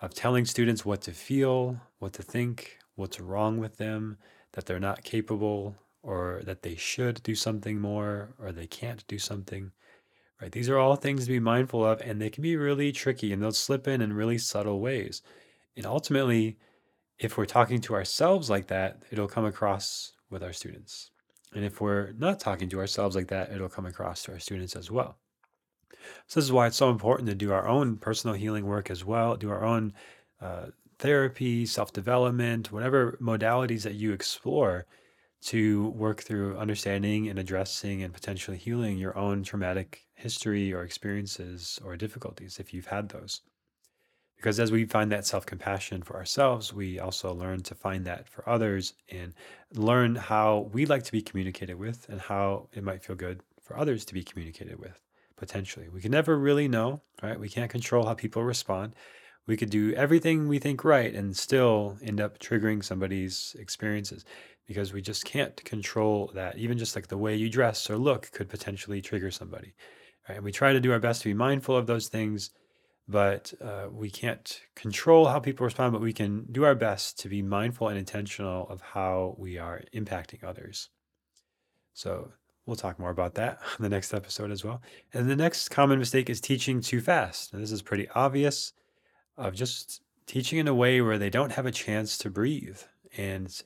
of 0.00 0.14
telling 0.14 0.44
students 0.44 0.84
what 0.84 1.00
to 1.02 1.12
feel, 1.12 1.80
what 1.98 2.12
to 2.12 2.22
think, 2.22 2.78
what's 2.94 3.18
wrong 3.18 3.58
with 3.58 3.78
them 3.78 4.18
that 4.52 4.66
they're 4.66 4.78
not 4.78 5.04
capable 5.04 5.76
or 6.02 6.42
that 6.44 6.62
they 6.62 6.74
should 6.74 7.22
do 7.22 7.34
something 7.34 7.80
more 7.80 8.34
or 8.38 8.52
they 8.52 8.66
can't 8.66 9.06
do 9.06 9.18
something 9.18 9.70
right 10.40 10.52
these 10.52 10.68
are 10.68 10.78
all 10.78 10.96
things 10.96 11.24
to 11.24 11.30
be 11.30 11.40
mindful 11.40 11.84
of 11.84 12.00
and 12.00 12.20
they 12.20 12.30
can 12.30 12.42
be 12.42 12.56
really 12.56 12.90
tricky 12.90 13.32
and 13.32 13.42
they'll 13.42 13.52
slip 13.52 13.86
in 13.86 14.00
in 14.00 14.12
really 14.12 14.38
subtle 14.38 14.80
ways 14.80 15.22
and 15.76 15.86
ultimately 15.86 16.56
if 17.18 17.36
we're 17.36 17.44
talking 17.44 17.80
to 17.80 17.94
ourselves 17.94 18.50
like 18.50 18.66
that 18.66 19.02
it'll 19.10 19.28
come 19.28 19.44
across 19.44 20.12
with 20.30 20.42
our 20.42 20.52
students 20.52 21.10
and 21.54 21.64
if 21.64 21.80
we're 21.80 22.12
not 22.12 22.40
talking 22.40 22.68
to 22.68 22.78
ourselves 22.80 23.16
like 23.16 23.28
that 23.28 23.50
it'll 23.52 23.68
come 23.68 23.86
across 23.86 24.22
to 24.22 24.32
our 24.32 24.38
students 24.40 24.76
as 24.76 24.90
well 24.90 25.18
So, 26.28 26.38
this 26.38 26.44
is 26.44 26.52
why 26.52 26.66
it's 26.68 26.76
so 26.76 26.90
important 26.90 27.28
to 27.28 27.34
do 27.34 27.52
our 27.52 27.66
own 27.66 27.96
personal 27.98 28.34
healing 28.36 28.66
work 28.66 28.88
as 28.90 29.04
well, 29.04 29.36
do 29.36 29.50
our 29.50 29.64
own 29.64 29.92
uh, 30.40 30.66
therapy, 30.98 31.66
self 31.66 31.92
development, 31.92 32.70
whatever 32.72 33.18
modalities 33.20 33.82
that 33.82 33.94
you 33.94 34.12
explore 34.12 34.86
to 35.42 35.90
work 35.90 36.22
through 36.22 36.56
understanding 36.58 37.28
and 37.28 37.38
addressing 37.38 38.02
and 38.02 38.14
potentially 38.14 38.56
healing 38.58 38.98
your 38.98 39.16
own 39.18 39.42
traumatic 39.44 40.06
history 40.14 40.72
or 40.72 40.82
experiences 40.84 41.78
or 41.84 41.96
difficulties 41.96 42.58
if 42.60 42.72
you've 42.74 42.86
had 42.86 43.08
those. 43.10 43.42
Because 44.38 44.60
as 44.60 44.70
we 44.70 44.84
find 44.84 45.10
that 45.10 45.26
self 45.26 45.44
compassion 45.44 46.00
for 46.00 46.16
ourselves, 46.16 46.72
we 46.72 47.00
also 47.00 47.34
learn 47.34 47.60
to 47.64 47.74
find 47.74 48.04
that 48.06 48.28
for 48.28 48.48
others 48.48 48.94
and 49.10 49.34
learn 49.74 50.14
how 50.14 50.70
we 50.72 50.86
like 50.86 51.02
to 51.02 51.12
be 51.12 51.20
communicated 51.20 51.74
with 51.74 52.08
and 52.08 52.20
how 52.20 52.68
it 52.72 52.84
might 52.84 53.02
feel 53.02 53.16
good 53.16 53.42
for 53.60 53.76
others 53.76 54.04
to 54.06 54.14
be 54.14 54.22
communicated 54.22 54.78
with, 54.78 55.00
potentially. 55.36 55.88
We 55.88 56.00
can 56.00 56.12
never 56.12 56.38
really 56.38 56.68
know, 56.68 57.02
right? 57.20 57.38
We 57.38 57.48
can't 57.48 57.70
control 57.70 58.06
how 58.06 58.14
people 58.14 58.44
respond. 58.44 58.94
We 59.48 59.56
could 59.56 59.70
do 59.70 59.92
everything 59.94 60.46
we 60.46 60.60
think 60.60 60.84
right 60.84 61.12
and 61.12 61.36
still 61.36 61.98
end 62.00 62.20
up 62.20 62.38
triggering 62.38 62.84
somebody's 62.84 63.56
experiences 63.58 64.24
because 64.66 64.92
we 64.92 65.02
just 65.02 65.24
can't 65.24 65.56
control 65.64 66.30
that. 66.34 66.56
Even 66.58 66.78
just 66.78 66.94
like 66.94 67.08
the 67.08 67.18
way 67.18 67.34
you 67.34 67.50
dress 67.50 67.90
or 67.90 67.98
look 67.98 68.30
could 68.30 68.48
potentially 68.48 69.00
trigger 69.00 69.32
somebody. 69.32 69.74
Right? 70.28 70.36
And 70.36 70.44
we 70.44 70.52
try 70.52 70.72
to 70.72 70.80
do 70.80 70.92
our 70.92 71.00
best 71.00 71.22
to 71.22 71.28
be 71.28 71.34
mindful 71.34 71.76
of 71.76 71.86
those 71.86 72.06
things 72.06 72.50
but 73.08 73.54
uh, 73.62 73.86
we 73.90 74.10
can't 74.10 74.60
control 74.76 75.26
how 75.26 75.40
people 75.40 75.64
respond, 75.64 75.92
but 75.92 76.02
we 76.02 76.12
can 76.12 76.44
do 76.52 76.64
our 76.64 76.74
best 76.74 77.18
to 77.20 77.28
be 77.28 77.40
mindful 77.40 77.88
and 77.88 77.98
intentional 77.98 78.68
of 78.68 78.82
how 78.82 79.34
we 79.38 79.56
are 79.56 79.82
impacting 79.94 80.44
others. 80.44 80.90
So 81.94 82.32
we'll 82.66 82.76
talk 82.76 82.98
more 82.98 83.10
about 83.10 83.34
that 83.36 83.58
on 83.62 83.82
the 83.82 83.88
next 83.88 84.12
episode 84.12 84.50
as 84.50 84.62
well. 84.62 84.82
And 85.14 85.28
the 85.28 85.36
next 85.36 85.70
common 85.70 85.98
mistake 85.98 86.28
is 86.28 86.40
teaching 86.40 86.82
too 86.82 87.00
fast. 87.00 87.54
And 87.54 87.62
this 87.62 87.72
is 87.72 87.80
pretty 87.80 88.08
obvious 88.14 88.74
of 89.38 89.54
just 89.54 90.02
teaching 90.26 90.58
in 90.58 90.68
a 90.68 90.74
way 90.74 91.00
where 91.00 91.18
they 91.18 91.30
don't 91.30 91.52
have 91.52 91.64
a 91.64 91.72
chance 91.72 92.18
to 92.18 92.30
breathe 92.30 92.78
and 93.16 93.62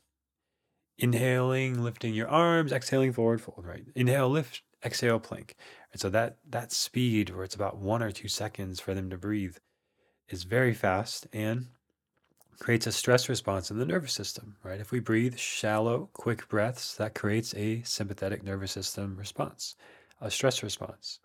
inhaling, 0.99 1.83
lifting 1.83 2.15
your 2.15 2.29
arms, 2.29 2.71
exhaling 2.71 3.13
forward, 3.13 3.41
fold, 3.41 3.67
right? 3.67 3.85
Inhale, 3.97 4.29
lift, 4.29 4.63
exhale, 4.85 5.19
plank. 5.19 5.57
And 5.93 6.01
so 6.01 6.09
that 6.11 6.39
that 6.49 6.73
speed 6.73 7.31
where 7.31 7.45
it's 7.45 7.55
about 7.55 7.79
one 7.79 8.03
or 8.03 8.11
two 8.11 8.29
seconds 8.29 8.81
for 8.81 8.95
them 8.95 9.11
to 9.11 9.19
breathe 9.19 9.57
is 10.29 10.45
very 10.45 10.75
fast 10.75 11.27
and 11.33 11.67
creates 12.59 12.87
a 12.87 12.93
stress 12.93 13.29
response 13.29 13.71
in 13.71 13.79
the 13.79 13.85
nervous 13.85 14.13
system, 14.13 14.57
right? 14.63 14.81
If 14.81 14.93
we 14.93 15.01
breathe 15.01 15.37
shallow, 15.37 16.09
quick 16.13 16.49
breaths, 16.49 16.95
that 16.97 17.15
creates 17.15 17.55
a 17.55 17.83
sympathetic 17.83 18.43
nervous 18.43 18.73
system 18.73 19.17
response, 19.17 19.75
a 20.21 20.31
stress 20.31 20.63
response. 20.63 21.19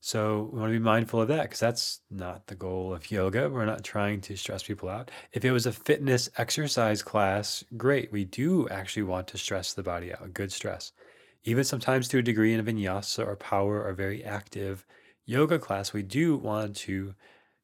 So 0.00 0.50
we 0.52 0.60
want 0.60 0.70
to 0.70 0.78
be 0.78 0.84
mindful 0.84 1.22
of 1.22 1.28
that 1.28 1.44
because 1.44 1.60
that's 1.60 2.00
not 2.10 2.46
the 2.46 2.54
goal 2.54 2.92
of 2.92 3.10
yoga. 3.10 3.48
We're 3.48 3.64
not 3.64 3.84
trying 3.84 4.20
to 4.22 4.36
stress 4.36 4.62
people 4.62 4.90
out. 4.90 5.10
If 5.32 5.46
it 5.46 5.50
was 5.50 5.64
a 5.64 5.72
fitness 5.72 6.28
exercise 6.36 7.02
class, 7.02 7.64
great. 7.78 8.12
We 8.12 8.26
do 8.26 8.68
actually 8.68 9.04
want 9.04 9.28
to 9.28 9.38
stress 9.38 9.72
the 9.72 9.82
body 9.82 10.12
out, 10.12 10.34
good 10.34 10.52
stress 10.52 10.92
even 11.44 11.62
sometimes 11.62 12.08
to 12.08 12.18
a 12.18 12.22
degree 12.22 12.54
in 12.54 12.60
a 12.60 12.64
vinyasa 12.64 13.26
or 13.26 13.36
power 13.36 13.84
or 13.84 13.92
very 13.92 14.24
active 14.24 14.86
yoga 15.26 15.58
class, 15.58 15.92
we 15.92 16.02
do 16.02 16.36
want 16.36 16.74
to 16.74 17.14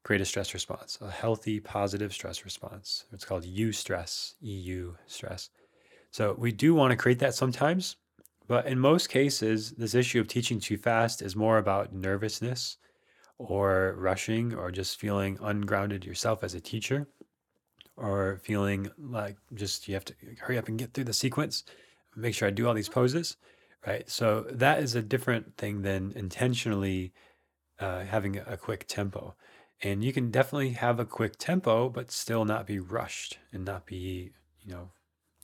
create 0.05 0.21
a 0.21 0.25
stress 0.25 0.53
response, 0.55 0.99
a 1.01 1.11
healthy, 1.11 1.61
positive 1.61 2.13
stress 2.13 2.45
response. 2.45 3.05
It's 3.13 3.25
called 3.25 3.45
eustress, 3.45 4.35
EU 4.41 4.95
stress. 5.07 5.51
So 6.11 6.35
we 6.39 6.53
do 6.53 6.75
want 6.75 6.91
to 6.91 6.97
create 6.97 7.19
that 7.21 7.35
sometimes, 7.35 7.97
but 8.49 8.67
in 8.67 8.79
most 8.79 9.09
cases, 9.09 9.73
this 9.73 9.95
issue 9.95 10.21
of 10.21 10.29
teaching 10.29 10.61
too 10.61 10.77
fast 10.77 11.23
is 11.23 11.37
more 11.37 11.59
about 11.59 11.95
nervousness 11.95 12.79
or 13.39 13.95
rushing 13.97 14.55
or 14.55 14.71
just 14.71 15.01
feeling 15.01 15.39
ungrounded 15.41 16.05
yourself 16.05 16.45
as 16.45 16.55
a 16.55 16.61
teacher 16.61 17.07
or 17.97 18.41
feeling 18.43 18.91
like 18.99 19.37
just 19.55 19.89
you 19.89 19.95
have 19.95 20.05
to 20.05 20.15
hurry 20.39 20.59
up 20.59 20.69
and 20.69 20.79
get 20.79 20.93
through 20.93 21.05
the 21.05 21.13
sequence, 21.13 21.65
make 22.17 22.35
sure 22.35 22.49
I 22.49 22.51
do 22.51 22.67
all 22.67 22.75
these 22.75 22.89
poses 22.89 23.37
right? 23.87 24.09
So 24.09 24.47
that 24.51 24.83
is 24.83 24.95
a 24.95 25.03
different 25.03 25.57
thing 25.57 25.83
than 25.83 26.13
intentionally 26.15 27.13
uh, 27.79 28.05
having 28.05 28.37
a 28.37 28.57
quick 28.57 28.87
tempo. 28.87 29.35
And 29.83 30.05
you 30.05 30.13
can 30.13 30.31
definitely 30.31 30.71
have 30.71 31.01
a 31.01 31.07
quick 31.07 31.37
tempo, 31.39 31.89
but 31.89 32.11
still 32.11 32.45
not 32.45 32.67
be 32.67 32.79
rushed 32.79 33.39
and 33.53 33.65
not 33.65 33.87
be, 33.87 34.33
you 34.61 34.73
know, 34.73 34.91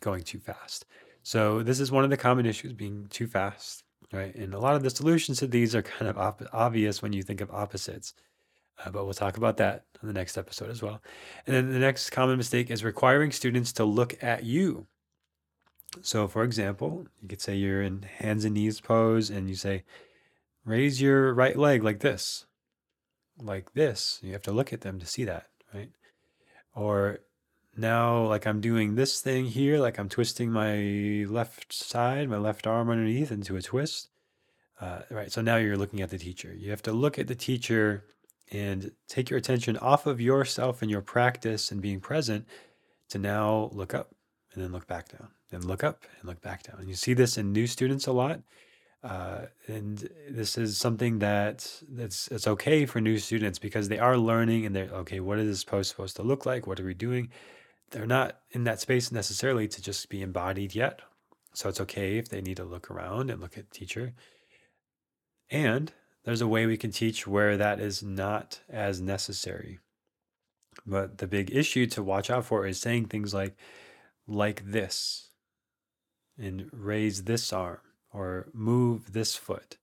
going 0.01 0.23
too 0.23 0.39
fast. 0.39 0.85
So 1.23 1.63
this 1.63 1.81
is 1.81 1.91
one 1.91 2.05
of 2.05 2.11
the 2.11 2.17
common 2.17 2.47
issues 2.47 2.75
being 2.75 3.07
too 3.09 3.27
fast, 3.27 3.85
right? 4.13 4.35
And 4.35 4.53
a 4.53 4.59
lot 4.59 4.77
of 4.77 4.83
the 4.83 4.91
solutions 4.91 5.39
to 5.39 5.47
these 5.47 5.75
are 5.75 5.83
kind 5.83 6.09
of 6.09 6.19
op- 6.19 6.43
obvious 6.53 7.01
when 7.01 7.13
you 7.15 7.23
think 7.23 7.41
of 7.41 7.51
opposites. 7.51 8.13
Uh, 8.85 8.91
but 8.91 9.05
we'll 9.05 9.15
talk 9.15 9.39
about 9.39 9.57
that 9.57 9.85
in 10.03 10.09
the 10.09 10.15
next 10.15 10.37
episode 10.37 10.71
as 10.71 10.83
well. 10.83 11.01
And 11.47 11.57
then 11.57 11.73
the 11.73 11.79
next 11.79 12.11
common 12.11 12.37
mistake 12.37 12.71
is 12.71 12.85
requiring 12.85 13.33
students 13.33 13.73
to 13.75 13.85
look 13.85 14.23
at 14.23 14.45
you 14.45 14.87
so, 16.03 16.29
for 16.29 16.43
example, 16.45 17.07
you 17.21 17.29
could 17.29 17.41
say 17.41 17.55
you're 17.55 17.83
in 17.83 18.03
hands 18.03 18.45
and 18.45 18.55
knees 18.55 18.81
pose 18.81 19.31
and 19.31 19.49
you 19.49 19.55
say, 19.55 19.85
raise 20.65 21.01
your 21.01 21.33
right 21.35 21.57
leg 21.57 21.83
like 21.83 22.01
this, 22.01 22.47
like 23.41 23.75
this. 23.75 24.21
You 24.23 24.33
have 24.33 24.43
to 24.43 24.53
look 24.53 24.73
at 24.73 24.83
them 24.83 24.99
to 24.99 25.07
see 25.07 25.25
that, 25.25 25.49
right? 25.73 25.91
Or 26.75 27.21
now, 27.77 28.27
like 28.27 28.47
I'm 28.47 28.61
doing 28.61 28.95
this 28.95 29.21
thing 29.21 29.47
here, 29.47 29.79
like 29.79 29.99
I'm 29.99 30.09
twisting 30.09 30.51
my 30.51 31.25
left 31.29 31.73
side, 31.73 32.29
my 32.29 32.39
left 32.39 32.67
arm 32.67 32.91
underneath 32.91 33.31
into 33.31 33.57
a 33.57 33.63
twist. 33.63 34.09
Uh, 34.81 35.01
right. 35.11 35.33
So 35.33 35.41
now 35.41 35.57
you're 35.57 35.77
looking 35.77 36.03
at 36.03 36.11
the 36.11 36.19
teacher. 36.19 36.55
You 36.55 36.71
have 36.71 36.83
to 36.83 36.93
look 36.93 37.19
at 37.19 37.29
the 37.29 37.35
teacher 37.35 38.05
and 38.53 38.93
take 39.09 39.31
your 39.31 39.39
attention 39.39 39.77
off 39.79 40.07
of 40.07 40.21
yourself 40.21 40.83
and 40.83 40.91
your 40.91 41.01
practice 41.01 41.71
and 41.71 41.81
being 41.81 42.01
present 42.01 42.47
to 43.09 43.19
now 43.19 43.71
look 43.73 43.95
up 43.95 44.15
and 44.53 44.63
then 44.63 44.73
look 44.73 44.87
back 44.87 45.09
down 45.09 45.29
and 45.53 45.65
look 45.65 45.85
up 45.85 46.05
and 46.19 46.29
look 46.29 46.41
back 46.41 46.65
down. 46.65 46.81
And 46.81 46.89
you 46.89 46.95
see 46.95 47.15
this 47.15 47.39
in 47.39 47.53
new 47.53 47.67
students 47.67 48.07
a 48.07 48.13
lot. 48.13 48.41
Uh, 49.03 49.47
and 49.69 50.09
this 50.29 50.59
is 50.59 50.77
something 50.77 51.21
that 51.21 51.81
that's 51.89 52.29
it's 52.29 52.49
okay 52.49 52.87
for 52.87 53.01
new 53.01 53.19
students 53.19 53.59
because 53.59 53.89
they 53.89 53.99
are 53.99 54.19
learning 54.19 54.67
and 54.67 54.75
they're 54.75 54.91
okay. 54.91 55.21
What 55.21 55.39
is 55.39 55.47
this 55.47 55.65
post 55.65 55.91
supposed 55.91 56.17
to 56.17 56.23
look 56.23 56.45
like? 56.45 56.67
What 56.67 56.81
are 56.81 56.85
we 56.85 56.95
doing? 56.95 57.29
They're 57.91 58.07
not 58.07 58.41
in 58.51 58.65
that 58.65 58.81
space 58.81 59.13
necessarily 59.13 59.69
to 59.69 59.81
just 59.81 60.09
be 60.09 60.23
embodied 60.23 60.75
yet, 60.75 61.03
so 61.55 61.69
it's 61.69 61.81
okay 61.83 62.19
if 62.19 62.29
they 62.29 62.41
need 62.41 62.57
to 62.57 62.65
look 62.65 62.91
around 62.91 63.31
and 63.31 63.41
look 63.41 63.57
at 63.57 63.71
teacher. 63.71 64.15
And 65.51 65.93
there's 66.25 66.41
a 66.41 66.49
way 66.49 66.67
we 66.67 66.77
can 66.77 66.91
teach 66.91 67.29
where 67.29 67.57
that 67.57 67.79
is 67.79 68.03
not 68.03 68.61
as 68.69 69.01
necessary. 69.01 69.79
But 70.85 71.19
the 71.19 71.29
big 71.29 71.55
issue 71.55 71.87
to 71.87 72.03
watch 72.03 72.29
out 72.29 72.45
for 72.45 72.67
is 72.67 72.81
saying 72.81 73.07
things 73.07 73.33
like, 73.33 73.57
like 74.27 74.65
this 74.65 75.26
and 76.39 76.69
raise 76.73 77.25
this 77.25 77.53
arm 77.53 77.79
or 78.13 78.49
move 78.53 79.13
this 79.13 79.35
foot, 79.35 79.79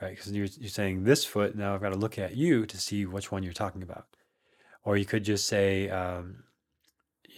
right? 0.00 0.10
Because 0.10 0.32
you're, 0.32 0.48
you're 0.58 0.68
saying 0.68 1.04
this 1.04 1.24
foot, 1.24 1.56
now 1.56 1.74
I've 1.74 1.82
got 1.82 1.92
to 1.92 1.98
look 1.98 2.18
at 2.18 2.36
you 2.36 2.66
to 2.66 2.78
see 2.78 3.06
which 3.06 3.30
one 3.30 3.42
you're 3.42 3.52
talking 3.52 3.82
about. 3.82 4.06
Or 4.84 4.96
you 4.96 5.04
could 5.04 5.24
just 5.24 5.46
say, 5.46 5.90
um, 5.90 6.44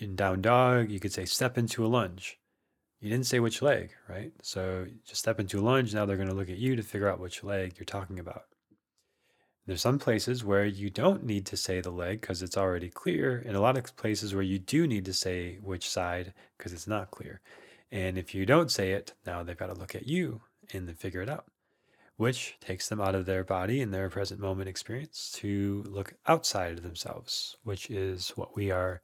in 0.01 0.17
down 0.17 0.43
dog, 0.43 0.91
you 0.91 1.01
could 1.01 1.13
say 1.13 1.25
step 1.25 1.59
into 1.59 1.85
a 1.85 1.89
lunge. 1.89 2.39
You 3.01 3.11
didn't 3.11 3.27
say 3.27 3.41
which 3.41 3.63
leg, 3.63 3.91
right? 4.09 4.33
So 4.43 4.87
just 5.07 5.21
step 5.21 5.39
into 5.39 5.61
a 5.61 5.63
lunge. 5.63 5.95
Now 5.95 6.05
they're 6.05 6.17
going 6.17 6.29
to 6.29 6.35
look 6.35 6.51
at 6.51 6.59
you 6.59 6.77
to 6.77 6.83
figure 6.83 7.09
out 7.09 7.21
which 7.21 7.45
leg 7.45 7.75
you're 7.79 7.85
talking 7.85 8.19
about. 8.19 8.43
There's 9.67 9.83
some 9.83 9.99
places 9.99 10.45
where 10.45 10.65
you 10.65 10.89
don't 10.89 11.25
need 11.25 11.45
to 11.47 11.57
say 11.57 11.81
the 11.81 11.91
leg 11.91 12.23
because 12.23 12.43
it's 12.43 12.57
already 12.57 12.89
clear, 12.89 13.43
and 13.45 13.55
a 13.55 13.61
lot 13.61 13.77
of 13.77 13.97
places 13.97 14.35
where 14.35 14.43
you 14.43 14.59
do 14.59 14.87
need 14.87 15.05
to 15.05 15.13
say 15.13 15.59
which 15.63 15.89
side 15.89 16.33
because 16.57 16.73
it's 16.73 16.87
not 16.87 17.11
clear. 17.11 17.41
And 17.91 18.19
if 18.19 18.35
you 18.35 18.45
don't 18.45 18.71
say 18.71 18.93
it, 18.93 19.15
now 19.27 19.43
they've 19.43 19.57
got 19.57 19.69
to 19.69 19.79
look 19.79 19.95
at 19.95 20.07
you 20.07 20.43
and 20.73 20.87
then 20.87 20.95
figure 20.95 21.23
it 21.23 21.31
out, 21.31 21.47
which 22.17 22.57
takes 22.61 22.89
them 22.89 23.01
out 23.01 23.15
of 23.15 23.27
their 23.27 23.45
body 23.45 23.81
and 23.81 23.93
their 23.93 24.11
present 24.11 24.41
moment 24.41 24.69
experience 24.69 25.33
to 25.37 25.85
look 25.89 26.15
outside 26.27 26.73
of 26.73 26.83
themselves, 26.83 27.57
which 27.65 27.91
is 27.91 28.31
what 28.31 28.55
we 28.55 28.71
are 28.71 29.01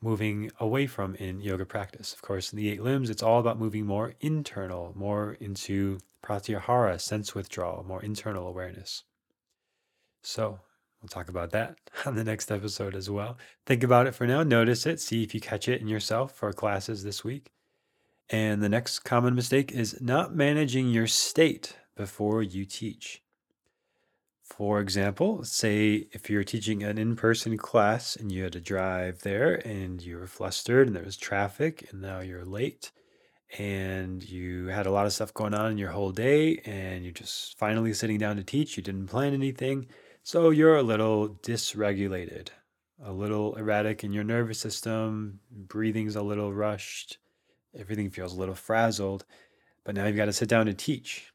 moving 0.00 0.50
away 0.60 0.86
from 0.86 1.14
in 1.16 1.40
yoga 1.40 1.66
practice. 1.66 2.12
Of 2.12 2.22
course, 2.22 2.52
in 2.52 2.56
the 2.56 2.70
eight 2.70 2.82
limbs, 2.82 3.10
it's 3.10 3.22
all 3.22 3.40
about 3.40 3.58
moving 3.58 3.86
more 3.86 4.14
internal, 4.20 4.92
more 4.94 5.36
into 5.40 5.98
pratyahara, 6.24 7.00
sense 7.00 7.34
withdrawal, 7.34 7.84
more 7.84 8.02
internal 8.02 8.46
awareness. 8.46 9.04
So 10.22 10.60
we'll 11.02 11.08
talk 11.08 11.28
about 11.28 11.50
that 11.50 11.76
on 12.06 12.14
the 12.14 12.24
next 12.24 12.50
episode 12.50 12.94
as 12.94 13.10
well. 13.10 13.36
Think 13.66 13.82
about 13.82 14.06
it 14.06 14.14
for 14.14 14.26
now. 14.26 14.42
Notice 14.42 14.86
it. 14.86 15.00
See 15.00 15.22
if 15.22 15.34
you 15.34 15.40
catch 15.40 15.68
it 15.68 15.80
in 15.80 15.88
yourself 15.88 16.32
for 16.32 16.52
classes 16.52 17.02
this 17.02 17.24
week. 17.24 17.50
And 18.30 18.62
the 18.62 18.68
next 18.68 19.00
common 19.00 19.34
mistake 19.34 19.72
is 19.72 20.00
not 20.00 20.34
managing 20.34 20.88
your 20.88 21.08
state 21.08 21.76
before 21.96 22.42
you 22.42 22.64
teach. 22.64 23.22
For 24.44 24.80
example, 24.80 25.44
say 25.44 26.08
if 26.12 26.30
you're 26.30 26.44
teaching 26.44 26.82
an 26.82 26.96
in 26.96 27.16
person 27.16 27.56
class 27.56 28.14
and 28.14 28.30
you 28.30 28.44
had 28.44 28.52
to 28.52 28.60
drive 28.60 29.22
there 29.22 29.54
and 29.66 30.00
you 30.00 30.16
were 30.16 30.28
flustered 30.28 30.86
and 30.86 30.94
there 30.94 31.04
was 31.04 31.16
traffic 31.16 31.88
and 31.90 32.00
now 32.00 32.20
you're 32.20 32.44
late 32.44 32.92
and 33.58 34.22
you 34.22 34.68
had 34.68 34.86
a 34.86 34.92
lot 34.92 35.06
of 35.06 35.12
stuff 35.12 35.34
going 35.34 35.54
on 35.54 35.72
in 35.72 35.78
your 35.78 35.90
whole 35.90 36.12
day 36.12 36.58
and 36.64 37.02
you're 37.02 37.12
just 37.12 37.58
finally 37.58 37.92
sitting 37.92 38.18
down 38.18 38.36
to 38.36 38.44
teach. 38.44 38.76
You 38.76 38.82
didn't 38.82 39.08
plan 39.08 39.34
anything. 39.34 39.86
So 40.22 40.50
you're 40.50 40.76
a 40.76 40.82
little 40.84 41.30
dysregulated, 41.42 42.48
a 43.02 43.12
little 43.12 43.54
erratic 43.56 44.04
in 44.04 44.12
your 44.12 44.24
nervous 44.24 44.60
system, 44.60 45.40
breathing's 45.50 46.16
a 46.16 46.22
little 46.22 46.52
rushed, 46.52 47.18
everything 47.78 48.10
feels 48.10 48.34
a 48.34 48.38
little 48.38 48.54
frazzled. 48.54 49.24
But 49.84 49.94
now 49.94 50.06
you've 50.06 50.16
got 50.16 50.26
to 50.26 50.32
sit 50.32 50.48
down 50.48 50.66
to 50.66 50.74
teach. 50.74 51.32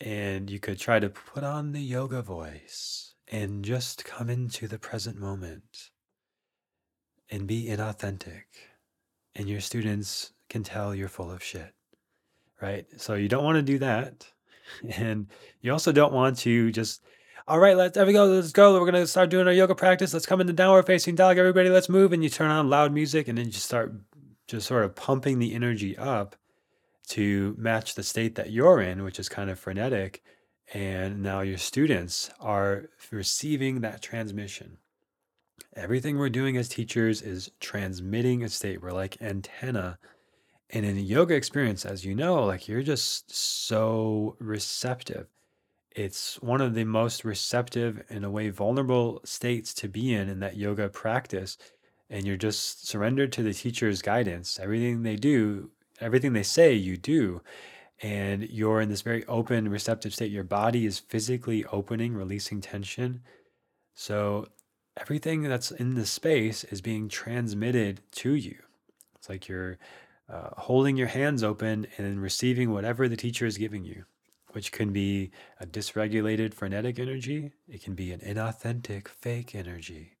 And 0.00 0.50
you 0.50 0.58
could 0.58 0.78
try 0.78 0.98
to 0.98 1.08
put 1.08 1.44
on 1.44 1.72
the 1.72 1.80
yoga 1.80 2.22
voice 2.22 3.14
and 3.30 3.64
just 3.64 4.04
come 4.04 4.28
into 4.28 4.66
the 4.66 4.78
present 4.78 5.18
moment 5.18 5.90
and 7.30 7.46
be 7.46 7.66
inauthentic. 7.66 8.44
And 9.34 9.48
your 9.48 9.60
students 9.60 10.32
can 10.48 10.62
tell 10.62 10.94
you're 10.94 11.08
full 11.08 11.30
of 11.30 11.42
shit, 11.42 11.72
right? 12.60 12.84
So 12.98 13.14
you 13.14 13.28
don't 13.28 13.44
want 13.44 13.56
to 13.56 13.62
do 13.62 13.78
that. 13.78 14.26
And 14.96 15.26
you 15.60 15.70
also 15.70 15.92
don't 15.92 16.14
want 16.14 16.38
to 16.38 16.70
just, 16.70 17.02
all 17.46 17.58
right, 17.58 17.76
let's, 17.76 17.94
there 17.94 18.06
we 18.06 18.14
go, 18.14 18.24
let's 18.24 18.52
go. 18.52 18.72
We're 18.72 18.90
going 18.90 19.02
to 19.02 19.06
start 19.06 19.28
doing 19.28 19.46
our 19.46 19.52
yoga 19.52 19.74
practice. 19.74 20.14
Let's 20.14 20.24
come 20.24 20.40
into 20.40 20.54
downward 20.54 20.86
facing 20.86 21.14
dog. 21.14 21.36
Everybody, 21.36 21.68
let's 21.68 21.90
move. 21.90 22.12
And 22.12 22.22
you 22.22 22.30
turn 22.30 22.50
on 22.50 22.70
loud 22.70 22.92
music 22.92 23.28
and 23.28 23.36
then 23.36 23.46
you 23.46 23.52
start 23.52 23.92
just 24.52 24.68
sort 24.68 24.84
of 24.84 24.94
pumping 24.94 25.38
the 25.38 25.54
energy 25.54 25.96
up 25.98 26.36
to 27.08 27.54
match 27.58 27.94
the 27.94 28.02
state 28.02 28.36
that 28.36 28.52
you're 28.52 28.80
in, 28.80 29.02
which 29.02 29.18
is 29.18 29.28
kind 29.28 29.50
of 29.50 29.58
frenetic. 29.58 30.22
And 30.72 31.22
now 31.22 31.40
your 31.40 31.58
students 31.58 32.30
are 32.40 32.90
receiving 33.10 33.80
that 33.80 34.00
transmission. 34.00 34.78
Everything 35.74 36.16
we're 36.16 36.28
doing 36.28 36.56
as 36.56 36.68
teachers 36.68 37.22
is 37.22 37.50
transmitting 37.60 38.44
a 38.44 38.48
state. 38.48 38.80
We're 38.80 38.92
like 38.92 39.20
antenna 39.20 39.98
and 40.70 40.86
in 40.86 40.96
a 40.96 41.00
yoga 41.00 41.34
experience, 41.34 41.84
as 41.84 42.04
you 42.04 42.14
know, 42.14 42.44
like 42.44 42.66
you're 42.66 42.82
just 42.82 43.34
so 43.34 44.36
receptive. 44.38 45.26
It's 45.90 46.40
one 46.40 46.62
of 46.62 46.74
the 46.74 46.84
most 46.84 47.24
receptive, 47.24 48.02
in 48.08 48.24
a 48.24 48.30
way, 48.30 48.48
vulnerable 48.48 49.20
states 49.24 49.74
to 49.74 49.88
be 49.88 50.14
in 50.14 50.30
in 50.30 50.40
that 50.40 50.56
yoga 50.56 50.88
practice. 50.88 51.58
And 52.12 52.26
you're 52.26 52.36
just 52.36 52.86
surrendered 52.86 53.32
to 53.32 53.42
the 53.42 53.54
teacher's 53.54 54.02
guidance. 54.02 54.60
Everything 54.60 55.02
they 55.02 55.16
do, 55.16 55.70
everything 55.98 56.34
they 56.34 56.42
say, 56.42 56.74
you 56.74 56.98
do. 56.98 57.40
And 58.02 58.42
you're 58.50 58.82
in 58.82 58.90
this 58.90 59.00
very 59.00 59.24
open, 59.26 59.70
receptive 59.70 60.12
state. 60.12 60.30
Your 60.30 60.44
body 60.44 60.84
is 60.84 60.98
physically 60.98 61.64
opening, 61.72 62.14
releasing 62.14 62.60
tension. 62.60 63.22
So 63.94 64.48
everything 64.98 65.44
that's 65.44 65.70
in 65.70 65.94
the 65.94 66.04
space 66.04 66.64
is 66.64 66.82
being 66.82 67.08
transmitted 67.08 68.02
to 68.12 68.34
you. 68.34 68.56
It's 69.16 69.30
like 69.30 69.48
you're 69.48 69.78
uh, 70.28 70.50
holding 70.58 70.98
your 70.98 71.06
hands 71.06 71.42
open 71.42 71.86
and 71.96 72.20
receiving 72.20 72.72
whatever 72.72 73.08
the 73.08 73.16
teacher 73.16 73.46
is 73.46 73.56
giving 73.56 73.84
you, 73.84 74.04
which 74.50 74.70
can 74.70 74.92
be 74.92 75.30
a 75.60 75.66
dysregulated 75.66 76.52
frenetic 76.52 76.98
energy. 76.98 77.52
It 77.68 77.82
can 77.82 77.94
be 77.94 78.12
an 78.12 78.20
inauthentic 78.20 79.08
fake 79.08 79.54
energy. 79.54 80.18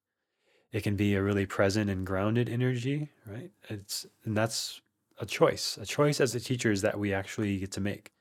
It 0.72 0.82
can 0.82 0.96
be 0.96 1.14
a 1.14 1.22
really 1.22 1.46
present 1.46 1.90
and 1.90 2.06
grounded 2.06 2.48
energy, 2.48 3.10
right? 3.26 3.50
It's 3.68 4.06
and 4.24 4.36
that's 4.36 4.80
a 5.18 5.26
choice. 5.26 5.78
A 5.80 5.86
choice 5.86 6.20
as 6.20 6.34
a 6.34 6.40
teacher 6.40 6.72
is 6.72 6.82
that 6.82 6.98
we 6.98 7.12
actually 7.12 7.58
get 7.58 7.72
to 7.72 7.80
make. 7.80 8.12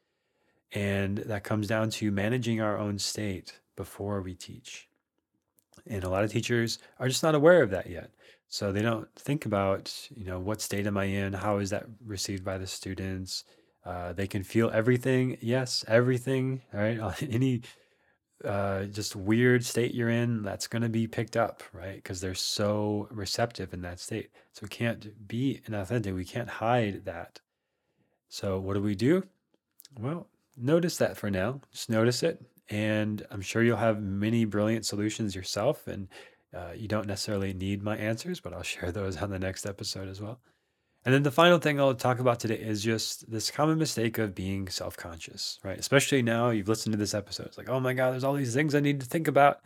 And 0.74 1.17
that 1.20 1.43
comes 1.43 1.67
down 1.67 1.89
to 1.91 2.12
managing 2.12 2.62
our 2.62 2.77
own 2.77 3.00
state 3.00 3.60
before 3.75 4.22
we 4.22 4.36
teach. 4.36 4.88
And 5.88 6.03
a 6.03 6.10
lot 6.10 6.24
of 6.24 6.31
teachers 6.31 6.79
are 7.00 7.08
just 7.08 7.24
not 7.24 7.36
aware 7.36 7.63
of 7.63 7.72
that 7.72 7.89
yet. 7.89 8.12
So 8.48 8.72
they 8.72 8.81
don't 8.81 9.08
think 9.15 9.46
about, 9.46 10.10
you 10.15 10.25
know, 10.25 10.39
what 10.39 10.62
state 10.62 10.86
am 10.86 10.98
I 10.98 11.05
in? 11.05 11.34
How 11.34 11.58
is 11.58 11.70
that 11.70 11.86
received 12.05 12.43
by 12.43 12.58
the 12.58 12.67
students? 12.67 13.46
Uh, 13.86 14.13
they 14.13 14.27
can 14.27 14.43
feel 14.43 14.70
everything. 14.72 15.38
Yes, 15.41 15.84
everything. 15.88 16.62
All 16.74 16.81
right. 16.81 17.24
Any 17.29 17.62
uh, 18.46 18.86
just 18.86 19.16
weird 19.16 19.66
state 19.66 19.94
you're 19.94 20.10
in, 20.10 20.44
that's 20.44 20.68
going 20.68 20.82
to 20.82 20.90
be 20.90 21.08
picked 21.08 21.38
up, 21.38 21.64
right? 21.74 21.96
Because 21.96 22.22
they're 22.22 22.34
so 22.34 23.08
receptive 23.12 23.74
in 23.74 23.82
that 23.82 24.00
state. 24.00 24.30
So 24.54 24.62
we 24.64 24.70
can't 24.70 25.27
be 25.27 25.62
inauthentic. 25.68 26.16
We 26.16 26.25
can't 26.25 26.50
hide 26.50 27.06
that. 27.06 27.40
So 28.30 28.60
what 28.60 28.75
do 28.75 28.82
we 28.82 28.96
do? 28.96 29.24
Well, 30.00 30.27
notice 30.58 30.98
that 30.98 31.18
for 31.18 31.30
now. 31.30 31.62
Just 31.72 31.90
notice 31.90 32.24
it. 32.24 32.44
And 32.70 33.25
I'm 33.30 33.42
sure 33.42 33.64
you'll 33.64 33.77
have 33.77 34.01
many 34.01 34.46
brilliant 34.46 34.86
solutions 34.86 35.36
yourself. 35.36 35.88
And 35.88 36.08
uh, 36.56 36.72
you 36.75 36.88
don't 36.88 37.08
necessarily 37.08 37.54
need 37.54 37.84
my 37.84 37.98
answers, 37.98 38.40
but 38.40 38.54
I'll 38.54 38.64
share 38.64 38.92
those 38.92 39.18
on 39.18 39.30
the 39.30 39.40
next 39.40 39.66
episode 39.66 40.08
as 40.08 40.22
well. 40.22 40.40
And 41.03 41.14
then 41.14 41.24
the 41.24 41.31
final 41.31 41.57
thing 41.57 41.79
I'll 41.79 41.96
talk 41.96 42.20
about 42.20 42.40
today 42.40 42.59
is 42.59 42.83
just 42.83 43.29
this 43.31 43.50
common 43.50 43.79
mistake 43.79 44.20
of 44.20 44.35
being 44.35 44.68
self 44.68 44.96
conscious, 44.96 45.59
right? 45.64 45.79
Especially 45.79 46.22
now 46.22 46.51
you've 46.51 46.68
listened 46.68 46.94
to 46.94 47.00
this 47.00 47.16
episode. 47.16 47.48
It's 47.48 47.57
like, 47.57 47.70
oh 47.70 47.79
my 47.79 47.94
God, 47.94 48.11
there's 48.11 48.24
all 48.24 48.33
these 48.33 48.53
things 48.53 48.75
I 48.75 48.81
need 48.81 49.00
to 49.00 49.07
think 49.07 49.27
about. 49.27 49.61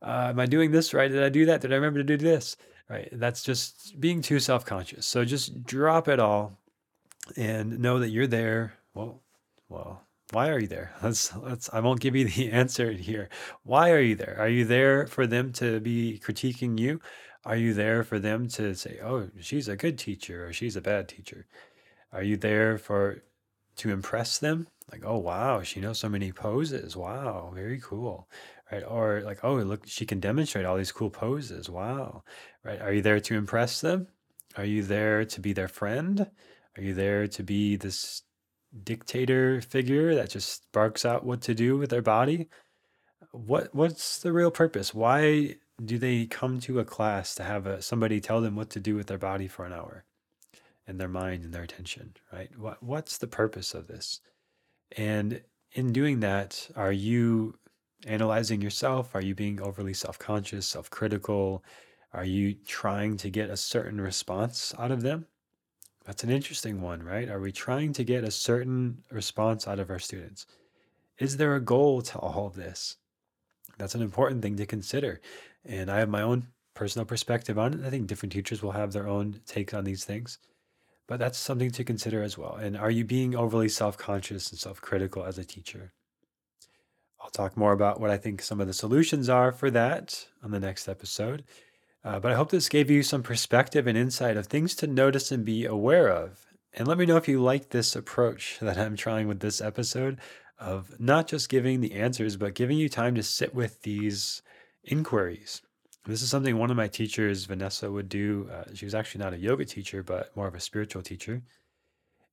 Uh, 0.00 0.28
am 0.30 0.40
I 0.40 0.46
doing 0.46 0.72
this 0.72 0.92
right? 0.92 1.10
Did 1.10 1.22
I 1.22 1.28
do 1.28 1.46
that? 1.46 1.60
Did 1.60 1.72
I 1.72 1.76
remember 1.76 2.00
to 2.00 2.04
do 2.04 2.16
this? 2.16 2.56
Right? 2.88 3.08
That's 3.12 3.44
just 3.44 4.00
being 4.00 4.20
too 4.22 4.40
self 4.40 4.64
conscious. 4.64 5.06
So 5.06 5.24
just 5.24 5.64
drop 5.64 6.08
it 6.08 6.18
all 6.18 6.58
and 7.36 7.78
know 7.78 8.00
that 8.00 8.10
you're 8.10 8.26
there. 8.26 8.74
Well, 8.94 9.22
well, 9.68 10.02
why 10.32 10.48
are 10.48 10.58
you 10.58 10.66
there? 10.66 10.92
Let's 11.02 11.34
let's 11.36 11.70
I 11.72 11.80
won't 11.80 12.00
give 12.00 12.16
you 12.16 12.24
the 12.24 12.50
answer 12.52 12.90
here. 12.90 13.28
Why 13.62 13.92
are 13.92 14.00
you 14.00 14.16
there? 14.16 14.36
Are 14.38 14.48
you 14.48 14.64
there 14.64 15.06
for 15.06 15.26
them 15.26 15.52
to 15.54 15.78
be 15.78 16.20
critiquing 16.24 16.78
you? 16.78 17.00
Are 17.44 17.56
you 17.56 17.74
there 17.74 18.04
for 18.04 18.18
them 18.18 18.48
to 18.48 18.74
say, 18.74 18.98
"Oh, 19.02 19.28
she's 19.40 19.68
a 19.68 19.76
good 19.76 19.98
teacher" 19.98 20.46
or 20.46 20.52
"She's 20.52 20.76
a 20.76 20.80
bad 20.80 21.08
teacher"? 21.08 21.46
Are 22.12 22.22
you 22.22 22.36
there 22.36 22.78
for 22.78 23.22
to 23.76 23.90
impress 23.90 24.38
them? 24.38 24.68
Like, 24.90 25.02
"Oh, 25.04 25.18
wow, 25.18 25.62
she 25.62 25.80
knows 25.80 25.98
so 25.98 26.08
many 26.08 26.32
poses. 26.32 26.96
Wow, 26.96 27.52
very 27.54 27.80
cool." 27.80 28.28
Right? 28.70 28.84
Or 28.86 29.22
like, 29.22 29.44
"Oh, 29.44 29.56
look, 29.56 29.86
she 29.86 30.06
can 30.06 30.20
demonstrate 30.20 30.64
all 30.64 30.76
these 30.76 30.92
cool 30.92 31.10
poses. 31.10 31.68
Wow." 31.70 32.24
Right? 32.64 32.80
Are 32.80 32.92
you 32.92 33.02
there 33.02 33.20
to 33.20 33.36
impress 33.36 33.80
them? 33.80 34.08
Are 34.56 34.64
you 34.64 34.82
there 34.82 35.24
to 35.24 35.40
be 35.40 35.52
their 35.52 35.68
friend? 35.68 36.30
Are 36.76 36.82
you 36.82 36.94
there 36.94 37.26
to 37.28 37.42
be 37.42 37.76
this 37.76 38.22
dictator 38.84 39.60
figure 39.60 40.14
that 40.14 40.30
just 40.30 40.70
barks 40.72 41.04
out 41.04 41.24
what 41.24 41.42
to 41.42 41.54
do 41.54 41.76
with 41.76 41.90
their 41.90 42.02
body. 42.02 42.48
What 43.32 43.74
what's 43.74 44.20
the 44.20 44.32
real 44.32 44.50
purpose? 44.50 44.94
Why 44.94 45.56
do 45.84 45.98
they 45.98 46.26
come 46.26 46.60
to 46.60 46.80
a 46.80 46.84
class 46.84 47.34
to 47.34 47.42
have 47.42 47.66
a, 47.66 47.82
somebody 47.82 48.20
tell 48.20 48.40
them 48.40 48.56
what 48.56 48.70
to 48.70 48.80
do 48.80 48.94
with 48.94 49.06
their 49.06 49.18
body 49.18 49.48
for 49.48 49.64
an 49.64 49.72
hour 49.72 50.04
and 50.86 51.00
their 51.00 51.08
mind 51.08 51.44
and 51.44 51.52
their 51.52 51.62
attention, 51.62 52.14
right? 52.32 52.50
What 52.58 52.82
what's 52.82 53.18
the 53.18 53.26
purpose 53.26 53.74
of 53.74 53.86
this? 53.86 54.20
And 54.96 55.42
in 55.72 55.92
doing 55.92 56.20
that, 56.20 56.68
are 56.76 56.92
you 56.92 57.58
analyzing 58.06 58.60
yourself? 58.60 59.14
Are 59.14 59.22
you 59.22 59.34
being 59.34 59.60
overly 59.60 59.94
self-conscious, 59.94 60.66
self-critical? 60.66 61.64
Are 62.12 62.24
you 62.24 62.54
trying 62.66 63.16
to 63.18 63.30
get 63.30 63.48
a 63.48 63.56
certain 63.56 64.00
response 64.00 64.74
out 64.78 64.90
of 64.90 65.02
them? 65.02 65.26
That's 66.04 66.24
an 66.24 66.30
interesting 66.30 66.82
one, 66.82 67.02
right? 67.02 67.28
Are 67.28 67.40
we 67.40 67.52
trying 67.52 67.92
to 67.94 68.04
get 68.04 68.24
a 68.24 68.30
certain 68.30 69.02
response 69.10 69.68
out 69.68 69.78
of 69.78 69.88
our 69.88 70.00
students? 70.00 70.46
Is 71.18 71.36
there 71.36 71.54
a 71.54 71.60
goal 71.60 72.02
to 72.02 72.18
all 72.18 72.46
of 72.46 72.54
this? 72.54 72.96
That's 73.78 73.94
an 73.94 74.02
important 74.02 74.42
thing 74.42 74.56
to 74.56 74.66
consider. 74.66 75.20
And 75.64 75.90
I 75.90 75.98
have 75.98 76.08
my 76.08 76.22
own 76.22 76.48
personal 76.74 77.06
perspective 77.06 77.58
on 77.58 77.74
it. 77.74 77.86
I 77.86 77.90
think 77.90 78.06
different 78.06 78.32
teachers 78.32 78.62
will 78.62 78.72
have 78.72 78.92
their 78.92 79.08
own 79.08 79.40
takes 79.46 79.74
on 79.74 79.84
these 79.84 80.04
things, 80.04 80.38
but 81.06 81.18
that's 81.18 81.38
something 81.38 81.70
to 81.72 81.84
consider 81.84 82.22
as 82.22 82.36
well. 82.38 82.54
And 82.54 82.76
are 82.76 82.90
you 82.90 83.04
being 83.04 83.36
overly 83.36 83.68
self 83.68 83.96
conscious 83.96 84.50
and 84.50 84.58
self 84.58 84.80
critical 84.80 85.24
as 85.24 85.38
a 85.38 85.44
teacher? 85.44 85.92
I'll 87.20 87.30
talk 87.30 87.56
more 87.56 87.72
about 87.72 88.00
what 88.00 88.10
I 88.10 88.16
think 88.16 88.42
some 88.42 88.60
of 88.60 88.66
the 88.66 88.72
solutions 88.72 89.28
are 89.28 89.52
for 89.52 89.70
that 89.70 90.26
on 90.42 90.50
the 90.50 90.58
next 90.58 90.88
episode. 90.88 91.44
Uh, 92.04 92.18
but 92.18 92.32
I 92.32 92.34
hope 92.34 92.50
this 92.50 92.68
gave 92.68 92.90
you 92.90 93.04
some 93.04 93.22
perspective 93.22 93.86
and 93.86 93.96
insight 93.96 94.36
of 94.36 94.46
things 94.46 94.74
to 94.76 94.88
notice 94.88 95.30
and 95.30 95.44
be 95.44 95.64
aware 95.64 96.08
of. 96.08 96.46
And 96.74 96.88
let 96.88 96.98
me 96.98 97.06
know 97.06 97.16
if 97.16 97.28
you 97.28 97.40
like 97.40 97.68
this 97.68 97.94
approach 97.94 98.58
that 98.62 98.76
I'm 98.76 98.96
trying 98.96 99.28
with 99.28 99.40
this 99.40 99.60
episode 99.60 100.18
of 100.58 100.98
not 100.98 101.28
just 101.28 101.48
giving 101.48 101.80
the 101.80 101.94
answers, 101.94 102.36
but 102.36 102.54
giving 102.54 102.78
you 102.78 102.88
time 102.88 103.14
to 103.14 103.22
sit 103.22 103.54
with 103.54 103.82
these 103.82 104.42
inquiries. 104.84 105.62
This 106.04 106.22
is 106.22 106.30
something 106.30 106.58
one 106.58 106.70
of 106.70 106.76
my 106.76 106.88
teachers, 106.88 107.44
Vanessa, 107.44 107.90
would 107.90 108.08
do. 108.08 108.48
Uh, 108.52 108.74
she 108.74 108.84
was 108.84 108.94
actually 108.94 109.22
not 109.24 109.34
a 109.34 109.38
yoga 109.38 109.64
teacher, 109.64 110.02
but 110.02 110.36
more 110.36 110.48
of 110.48 110.54
a 110.54 110.60
spiritual 110.60 111.02
teacher. 111.02 111.42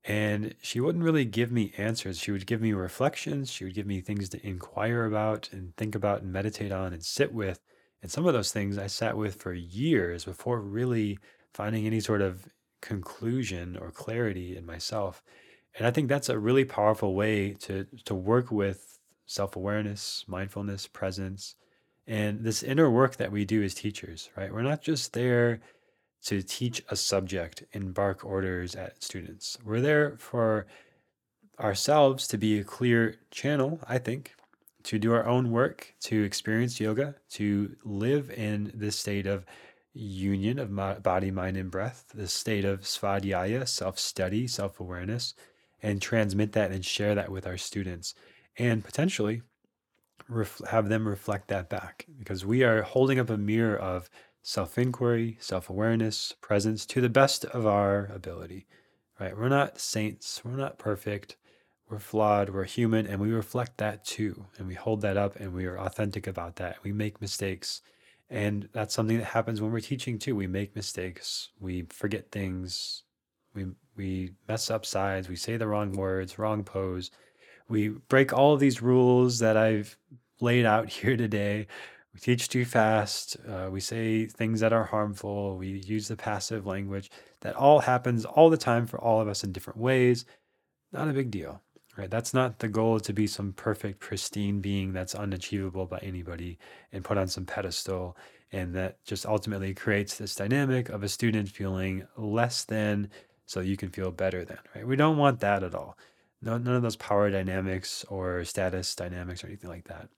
And 0.05 0.55
she 0.61 0.79
wouldn't 0.79 1.03
really 1.03 1.25
give 1.25 1.51
me 1.51 1.73
answers. 1.77 2.19
She 2.19 2.31
would 2.31 2.47
give 2.47 2.61
me 2.61 2.73
reflections. 2.73 3.51
She 3.51 3.65
would 3.65 3.75
give 3.75 3.85
me 3.85 4.01
things 4.01 4.29
to 4.29 4.47
inquire 4.47 5.05
about 5.05 5.49
and 5.51 5.75
think 5.75 5.93
about 5.93 6.21
and 6.21 6.31
meditate 6.31 6.71
on 6.71 6.93
and 6.93 7.03
sit 7.03 7.33
with 7.33 7.59
and 8.01 8.11
some 8.11 8.25
of 8.25 8.33
those 8.33 8.51
things 8.51 8.77
I 8.77 8.87
sat 8.87 9.17
with 9.17 9.35
for 9.35 9.53
years 9.53 10.25
before 10.25 10.61
really 10.61 11.19
finding 11.53 11.85
any 11.85 11.99
sort 11.99 12.21
of 12.21 12.47
conclusion 12.81 13.77
or 13.77 13.91
clarity 13.91 14.55
in 14.55 14.65
myself. 14.65 15.21
And 15.77 15.85
I 15.85 15.91
think 15.91 16.07
that's 16.07 16.29
a 16.29 16.39
really 16.39 16.65
powerful 16.65 17.13
way 17.13 17.53
to 17.61 17.85
to 18.05 18.15
work 18.15 18.51
with 18.51 18.99
self-awareness, 19.25 20.25
mindfulness, 20.27 20.87
presence, 20.87 21.55
and 22.09 22.43
this 22.43 22.63
inner 22.63 22.89
work 22.89 23.17
that 23.17 23.31
we 23.31 23.45
do 23.45 23.61
as 23.61 23.75
teachers, 23.75 24.31
right? 24.35 24.51
We're 24.51 24.63
not 24.63 24.81
just 24.81 25.13
there 25.13 25.59
to 26.23 26.41
teach 26.41 26.83
a 26.89 26.95
subject 26.95 27.63
and 27.71 27.93
bark 27.93 28.25
orders 28.25 28.75
at 28.75 29.01
students. 29.03 29.59
We're 29.63 29.79
there 29.79 30.17
for 30.17 30.65
ourselves 31.59 32.27
to 32.29 32.37
be 32.39 32.57
a 32.57 32.63
clear 32.63 33.17
channel, 33.29 33.79
I 33.87 33.99
think, 33.99 34.33
to 34.83 34.97
do 34.97 35.13
our 35.13 35.27
own 35.27 35.51
work, 35.51 35.93
to 36.01 36.23
experience 36.23 36.79
yoga, 36.79 37.13
to 37.33 37.75
live 37.85 38.31
in 38.31 38.71
this 38.73 38.95
state 38.95 39.27
of 39.27 39.45
union 39.93 40.57
of 40.57 41.03
body, 41.03 41.29
mind, 41.29 41.57
and 41.57 41.69
breath, 41.69 42.05
this 42.15 42.33
state 42.33 42.65
of 42.65 42.81
svadhyaya, 42.81 43.67
self 43.67 43.99
study, 43.99 44.47
self 44.47 44.79
awareness, 44.79 45.35
and 45.83 46.01
transmit 46.01 46.53
that 46.53 46.71
and 46.71 46.83
share 46.83 47.13
that 47.13 47.31
with 47.31 47.45
our 47.45 47.57
students. 47.57 48.15
And 48.57 48.83
potentially 48.83 49.43
ref- 50.29 50.61
have 50.69 50.89
them 50.89 51.07
reflect 51.07 51.47
that 51.49 51.69
back 51.69 52.05
because 52.17 52.45
we 52.45 52.63
are 52.63 52.83
holding 52.83 53.19
up 53.19 53.29
a 53.29 53.37
mirror 53.37 53.77
of 53.77 54.09
self 54.43 54.77
inquiry, 54.77 55.37
self 55.39 55.69
awareness, 55.69 56.33
presence 56.41 56.85
to 56.87 57.01
the 57.01 57.09
best 57.09 57.45
of 57.45 57.65
our 57.65 58.05
ability, 58.13 58.67
right? 59.19 59.37
We're 59.37 59.49
not 59.49 59.79
saints, 59.79 60.41
we're 60.45 60.51
not 60.51 60.79
perfect, 60.79 61.35
we're 61.89 61.99
flawed, 61.99 62.49
we're 62.49 62.63
human, 62.65 63.07
and 63.07 63.19
we 63.19 63.31
reflect 63.31 63.77
that 63.77 64.05
too. 64.05 64.45
And 64.57 64.67
we 64.67 64.75
hold 64.75 65.01
that 65.01 65.17
up 65.17 65.35
and 65.37 65.53
we 65.53 65.65
are 65.65 65.77
authentic 65.79 66.27
about 66.27 66.55
that. 66.57 66.77
We 66.83 66.91
make 66.91 67.21
mistakes. 67.21 67.81
And 68.29 68.69
that's 68.73 68.93
something 68.93 69.17
that 69.17 69.25
happens 69.25 69.59
when 69.59 69.71
we're 69.71 69.79
teaching 69.79 70.19
too. 70.19 70.35
We 70.35 70.47
make 70.47 70.75
mistakes, 70.75 71.49
we 71.59 71.87
forget 71.89 72.31
things, 72.31 73.03
we, 73.55 73.65
we 73.95 74.33
mess 74.47 74.69
up 74.69 74.85
sides, 74.85 75.27
we 75.27 75.35
say 75.35 75.57
the 75.57 75.67
wrong 75.67 75.93
words, 75.93 76.37
wrong 76.37 76.63
pose. 76.63 77.09
We 77.69 77.89
break 77.89 78.33
all 78.33 78.53
of 78.53 78.59
these 78.59 78.81
rules 78.81 79.39
that 79.39 79.55
I've 79.55 79.97
laid 80.41 80.65
out 80.65 80.89
here 80.89 81.15
today. 81.15 81.67
We 82.13 82.19
teach 82.19 82.49
too 82.49 82.65
fast. 82.65 83.37
Uh, 83.47 83.69
we 83.71 83.79
say 83.79 84.25
things 84.25 84.59
that 84.59 84.73
are 84.73 84.83
harmful. 84.83 85.57
We 85.57 85.83
use 85.85 86.07
the 86.07 86.17
passive 86.17 86.65
language. 86.65 87.11
That 87.41 87.55
all 87.55 87.79
happens 87.79 88.25
all 88.25 88.49
the 88.49 88.57
time 88.57 88.87
for 88.87 88.99
all 88.99 89.21
of 89.21 89.27
us 89.27 89.43
in 89.43 89.51
different 89.51 89.79
ways. 89.79 90.25
Not 90.91 91.07
a 91.07 91.13
big 91.13 91.29
deal, 91.29 91.61
right? 91.95 92.09
That's 92.09 92.33
not 92.33 92.59
the 92.59 92.67
goal 92.67 92.99
to 92.99 93.13
be 93.13 93.27
some 93.27 93.53
perfect, 93.53 93.99
pristine 93.99 94.59
being 94.59 94.91
that's 94.91 95.13
unachievable 95.13 95.85
by 95.85 95.99
anybody 95.99 96.57
and 96.91 97.03
put 97.03 97.19
on 97.19 97.27
some 97.27 97.45
pedestal. 97.45 98.17
And 98.51 98.73
that 98.73 99.03
just 99.05 99.27
ultimately 99.27 99.75
creates 99.75 100.17
this 100.17 100.33
dynamic 100.33 100.89
of 100.89 101.03
a 101.03 101.07
student 101.07 101.47
feeling 101.47 102.07
less 102.17 102.65
than 102.65 103.11
so 103.45 103.59
you 103.59 103.77
can 103.77 103.89
feel 103.89 104.11
better 104.11 104.43
than, 104.43 104.57
right? 104.75 104.87
We 104.87 104.95
don't 104.95 105.17
want 105.17 105.39
that 105.41 105.63
at 105.63 105.75
all. 105.75 105.95
No, 106.41 106.57
none 106.57 106.75
of 106.75 106.81
those 106.81 106.95
power 106.95 107.29
dynamics 107.29 108.05
or 108.09 108.45
status 108.45 108.95
dynamics 108.95 109.43
or 109.43 109.47
anything 109.47 109.69
like 109.69 109.85
that. 109.85 110.09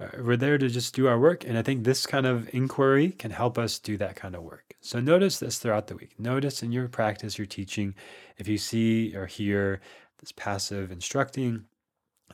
Uh, 0.00 0.08
we're 0.22 0.36
there 0.36 0.58
to 0.58 0.68
just 0.68 0.94
do 0.94 1.06
our 1.06 1.18
work. 1.18 1.44
And 1.44 1.56
I 1.56 1.62
think 1.62 1.84
this 1.84 2.06
kind 2.06 2.26
of 2.26 2.52
inquiry 2.52 3.10
can 3.12 3.30
help 3.30 3.58
us 3.58 3.78
do 3.78 3.96
that 3.98 4.16
kind 4.16 4.34
of 4.34 4.42
work. 4.42 4.74
So 4.80 5.00
notice 5.00 5.38
this 5.38 5.58
throughout 5.58 5.86
the 5.86 5.96
week. 5.96 6.18
Notice 6.18 6.62
in 6.62 6.72
your 6.72 6.88
practice, 6.88 7.38
your 7.38 7.46
teaching, 7.46 7.94
if 8.38 8.48
you 8.48 8.58
see 8.58 9.14
or 9.14 9.26
hear 9.26 9.80
this 10.18 10.32
passive 10.32 10.90
instructing, 10.90 11.66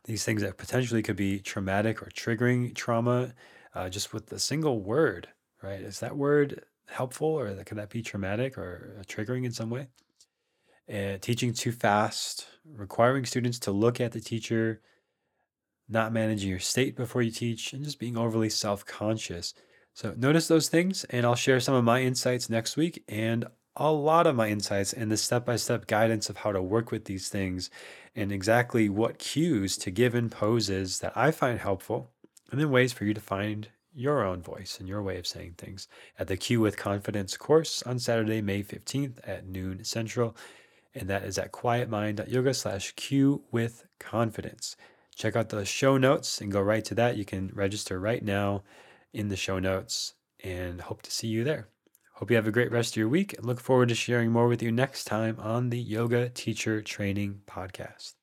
these 0.05 0.25
things 0.25 0.43
that 0.43 0.57
potentially 0.57 1.03
could 1.03 1.17
be 1.17 1.41
traumatic 1.41 2.03
or 2.03 2.07
triggering 2.07 2.75
trauma 2.75 3.35
uh, 3.75 3.89
just 3.89 4.13
with 4.13 4.33
a 4.33 4.39
single 4.39 4.81
word, 4.81 5.29
right? 5.63 5.81
Is 5.81 6.01
that 6.01 6.17
word 6.17 6.65
helpful 6.89 7.29
or 7.29 7.55
could 7.65 7.79
that 7.79 7.91
be 7.91 8.03
traumatic 8.03 8.57
or 8.57 8.97
uh, 8.99 9.03
triggering 9.03 9.45
in 9.45 9.53
some 9.53 9.71
way? 9.71 9.89
Uh, 10.93 11.19
teaching 11.19 11.53
too 11.53 11.73
fast, 11.73 12.47
requiring 12.65 13.25
students 13.25 13.59
to 13.61 13.71
look 13.71 14.01
at 14.01 14.13
the 14.13 14.21
teacher 14.21 14.81
not 15.91 16.13
managing 16.13 16.49
your 16.49 16.61
state 16.61 16.97
before 16.97 17.21
you 17.21 17.31
teach, 17.31 17.73
and 17.73 17.85
just 17.85 17.99
being 17.99 18.17
overly 18.17 18.49
self 18.49 18.87
conscious. 18.87 19.53
So, 19.93 20.15
notice 20.17 20.49
those 20.49 20.69
things, 20.69 21.05
and 21.05 21.27
I'll 21.27 21.35
share 21.35 21.61
some 21.61 21.75
of 21.75 21.85
my 21.85 22.01
insights 22.03 22.49
next 22.49 22.77
week 22.77 23.03
and 23.09 23.45
a 23.77 23.91
lot 23.91 24.27
of 24.27 24.37
my 24.37 24.49
insights 24.49 24.93
and 24.93 25.11
the 25.11 25.17
step 25.17 25.45
by 25.45 25.57
step 25.57 25.87
guidance 25.87 26.29
of 26.29 26.39
how 26.39 26.53
to 26.53 26.63
work 26.63 26.91
with 26.91 27.05
these 27.05 27.29
things 27.29 27.71
and 28.15 28.33
exactly 28.33 28.89
what 28.89 29.19
cues 29.19 29.77
to 29.79 29.91
give 29.91 30.15
in 30.15 30.29
poses 30.29 31.01
that 31.01 31.17
I 31.17 31.31
find 31.31 31.59
helpful, 31.59 32.11
and 32.51 32.61
then 32.61 32.71
ways 32.71 32.93
for 32.93 33.05
you 33.05 33.15
to 33.15 33.21
find 33.21 33.69
your 33.93 34.25
own 34.25 34.41
voice 34.41 34.79
and 34.79 34.89
your 34.89 35.03
way 35.03 35.19
of 35.19 35.27
saying 35.27 35.55
things 35.59 35.89
at 36.19 36.29
the 36.29 36.37
Cue 36.37 36.61
with 36.61 36.77
Confidence 36.77 37.37
course 37.37 37.83
on 37.83 37.99
Saturday, 37.99 38.41
May 38.41 38.63
15th 38.63 39.19
at 39.27 39.47
noon 39.47 39.83
central. 39.85 40.37
And 40.95 41.09
that 41.09 41.25
is 41.25 41.39
at 41.39 41.53
quietmind.yoga 41.53 42.55
slash 42.55 42.93
Cue 42.93 43.43
with 43.51 43.85
confidence 43.99 44.77
check 45.21 45.37
out 45.37 45.51
the 45.51 45.65
show 45.67 45.99
notes 45.99 46.41
and 46.41 46.51
go 46.51 46.61
right 46.61 46.85
to 46.87 46.95
that. 46.95 47.17
You 47.17 47.27
can 47.27 47.51
register 47.55 48.01
right 48.01 48.25
now 48.25 48.63
in 49.13 49.29
the 49.29 49.37
show 49.37 49.59
notes 49.59 50.15
and 50.43 50.81
hope 50.81 51.03
to 51.03 51.11
see 51.11 51.29
you 51.29 51.45
there. 51.45 51.69
Hope 52.15 52.31
you 52.31 52.37
have 52.37 52.47
a 52.47 52.53
great 52.53 52.73
rest 52.73 52.95
of 52.95 52.97
your 52.97 53.09
week 53.09 53.35
and 53.35 53.45
look 53.45 53.61
forward 53.61 53.91
to 53.91 53.95
sharing 53.95 54.31
more 54.31 54.49
with 54.49 54.63
you 54.63 54.73
next 54.73 55.05
time 55.05 55.37
on 55.39 55.69
the 55.71 55.79
Yoga 55.79 56.31
Teacher 56.31 56.81
Training 56.81 57.43
Podcast. 57.47 58.20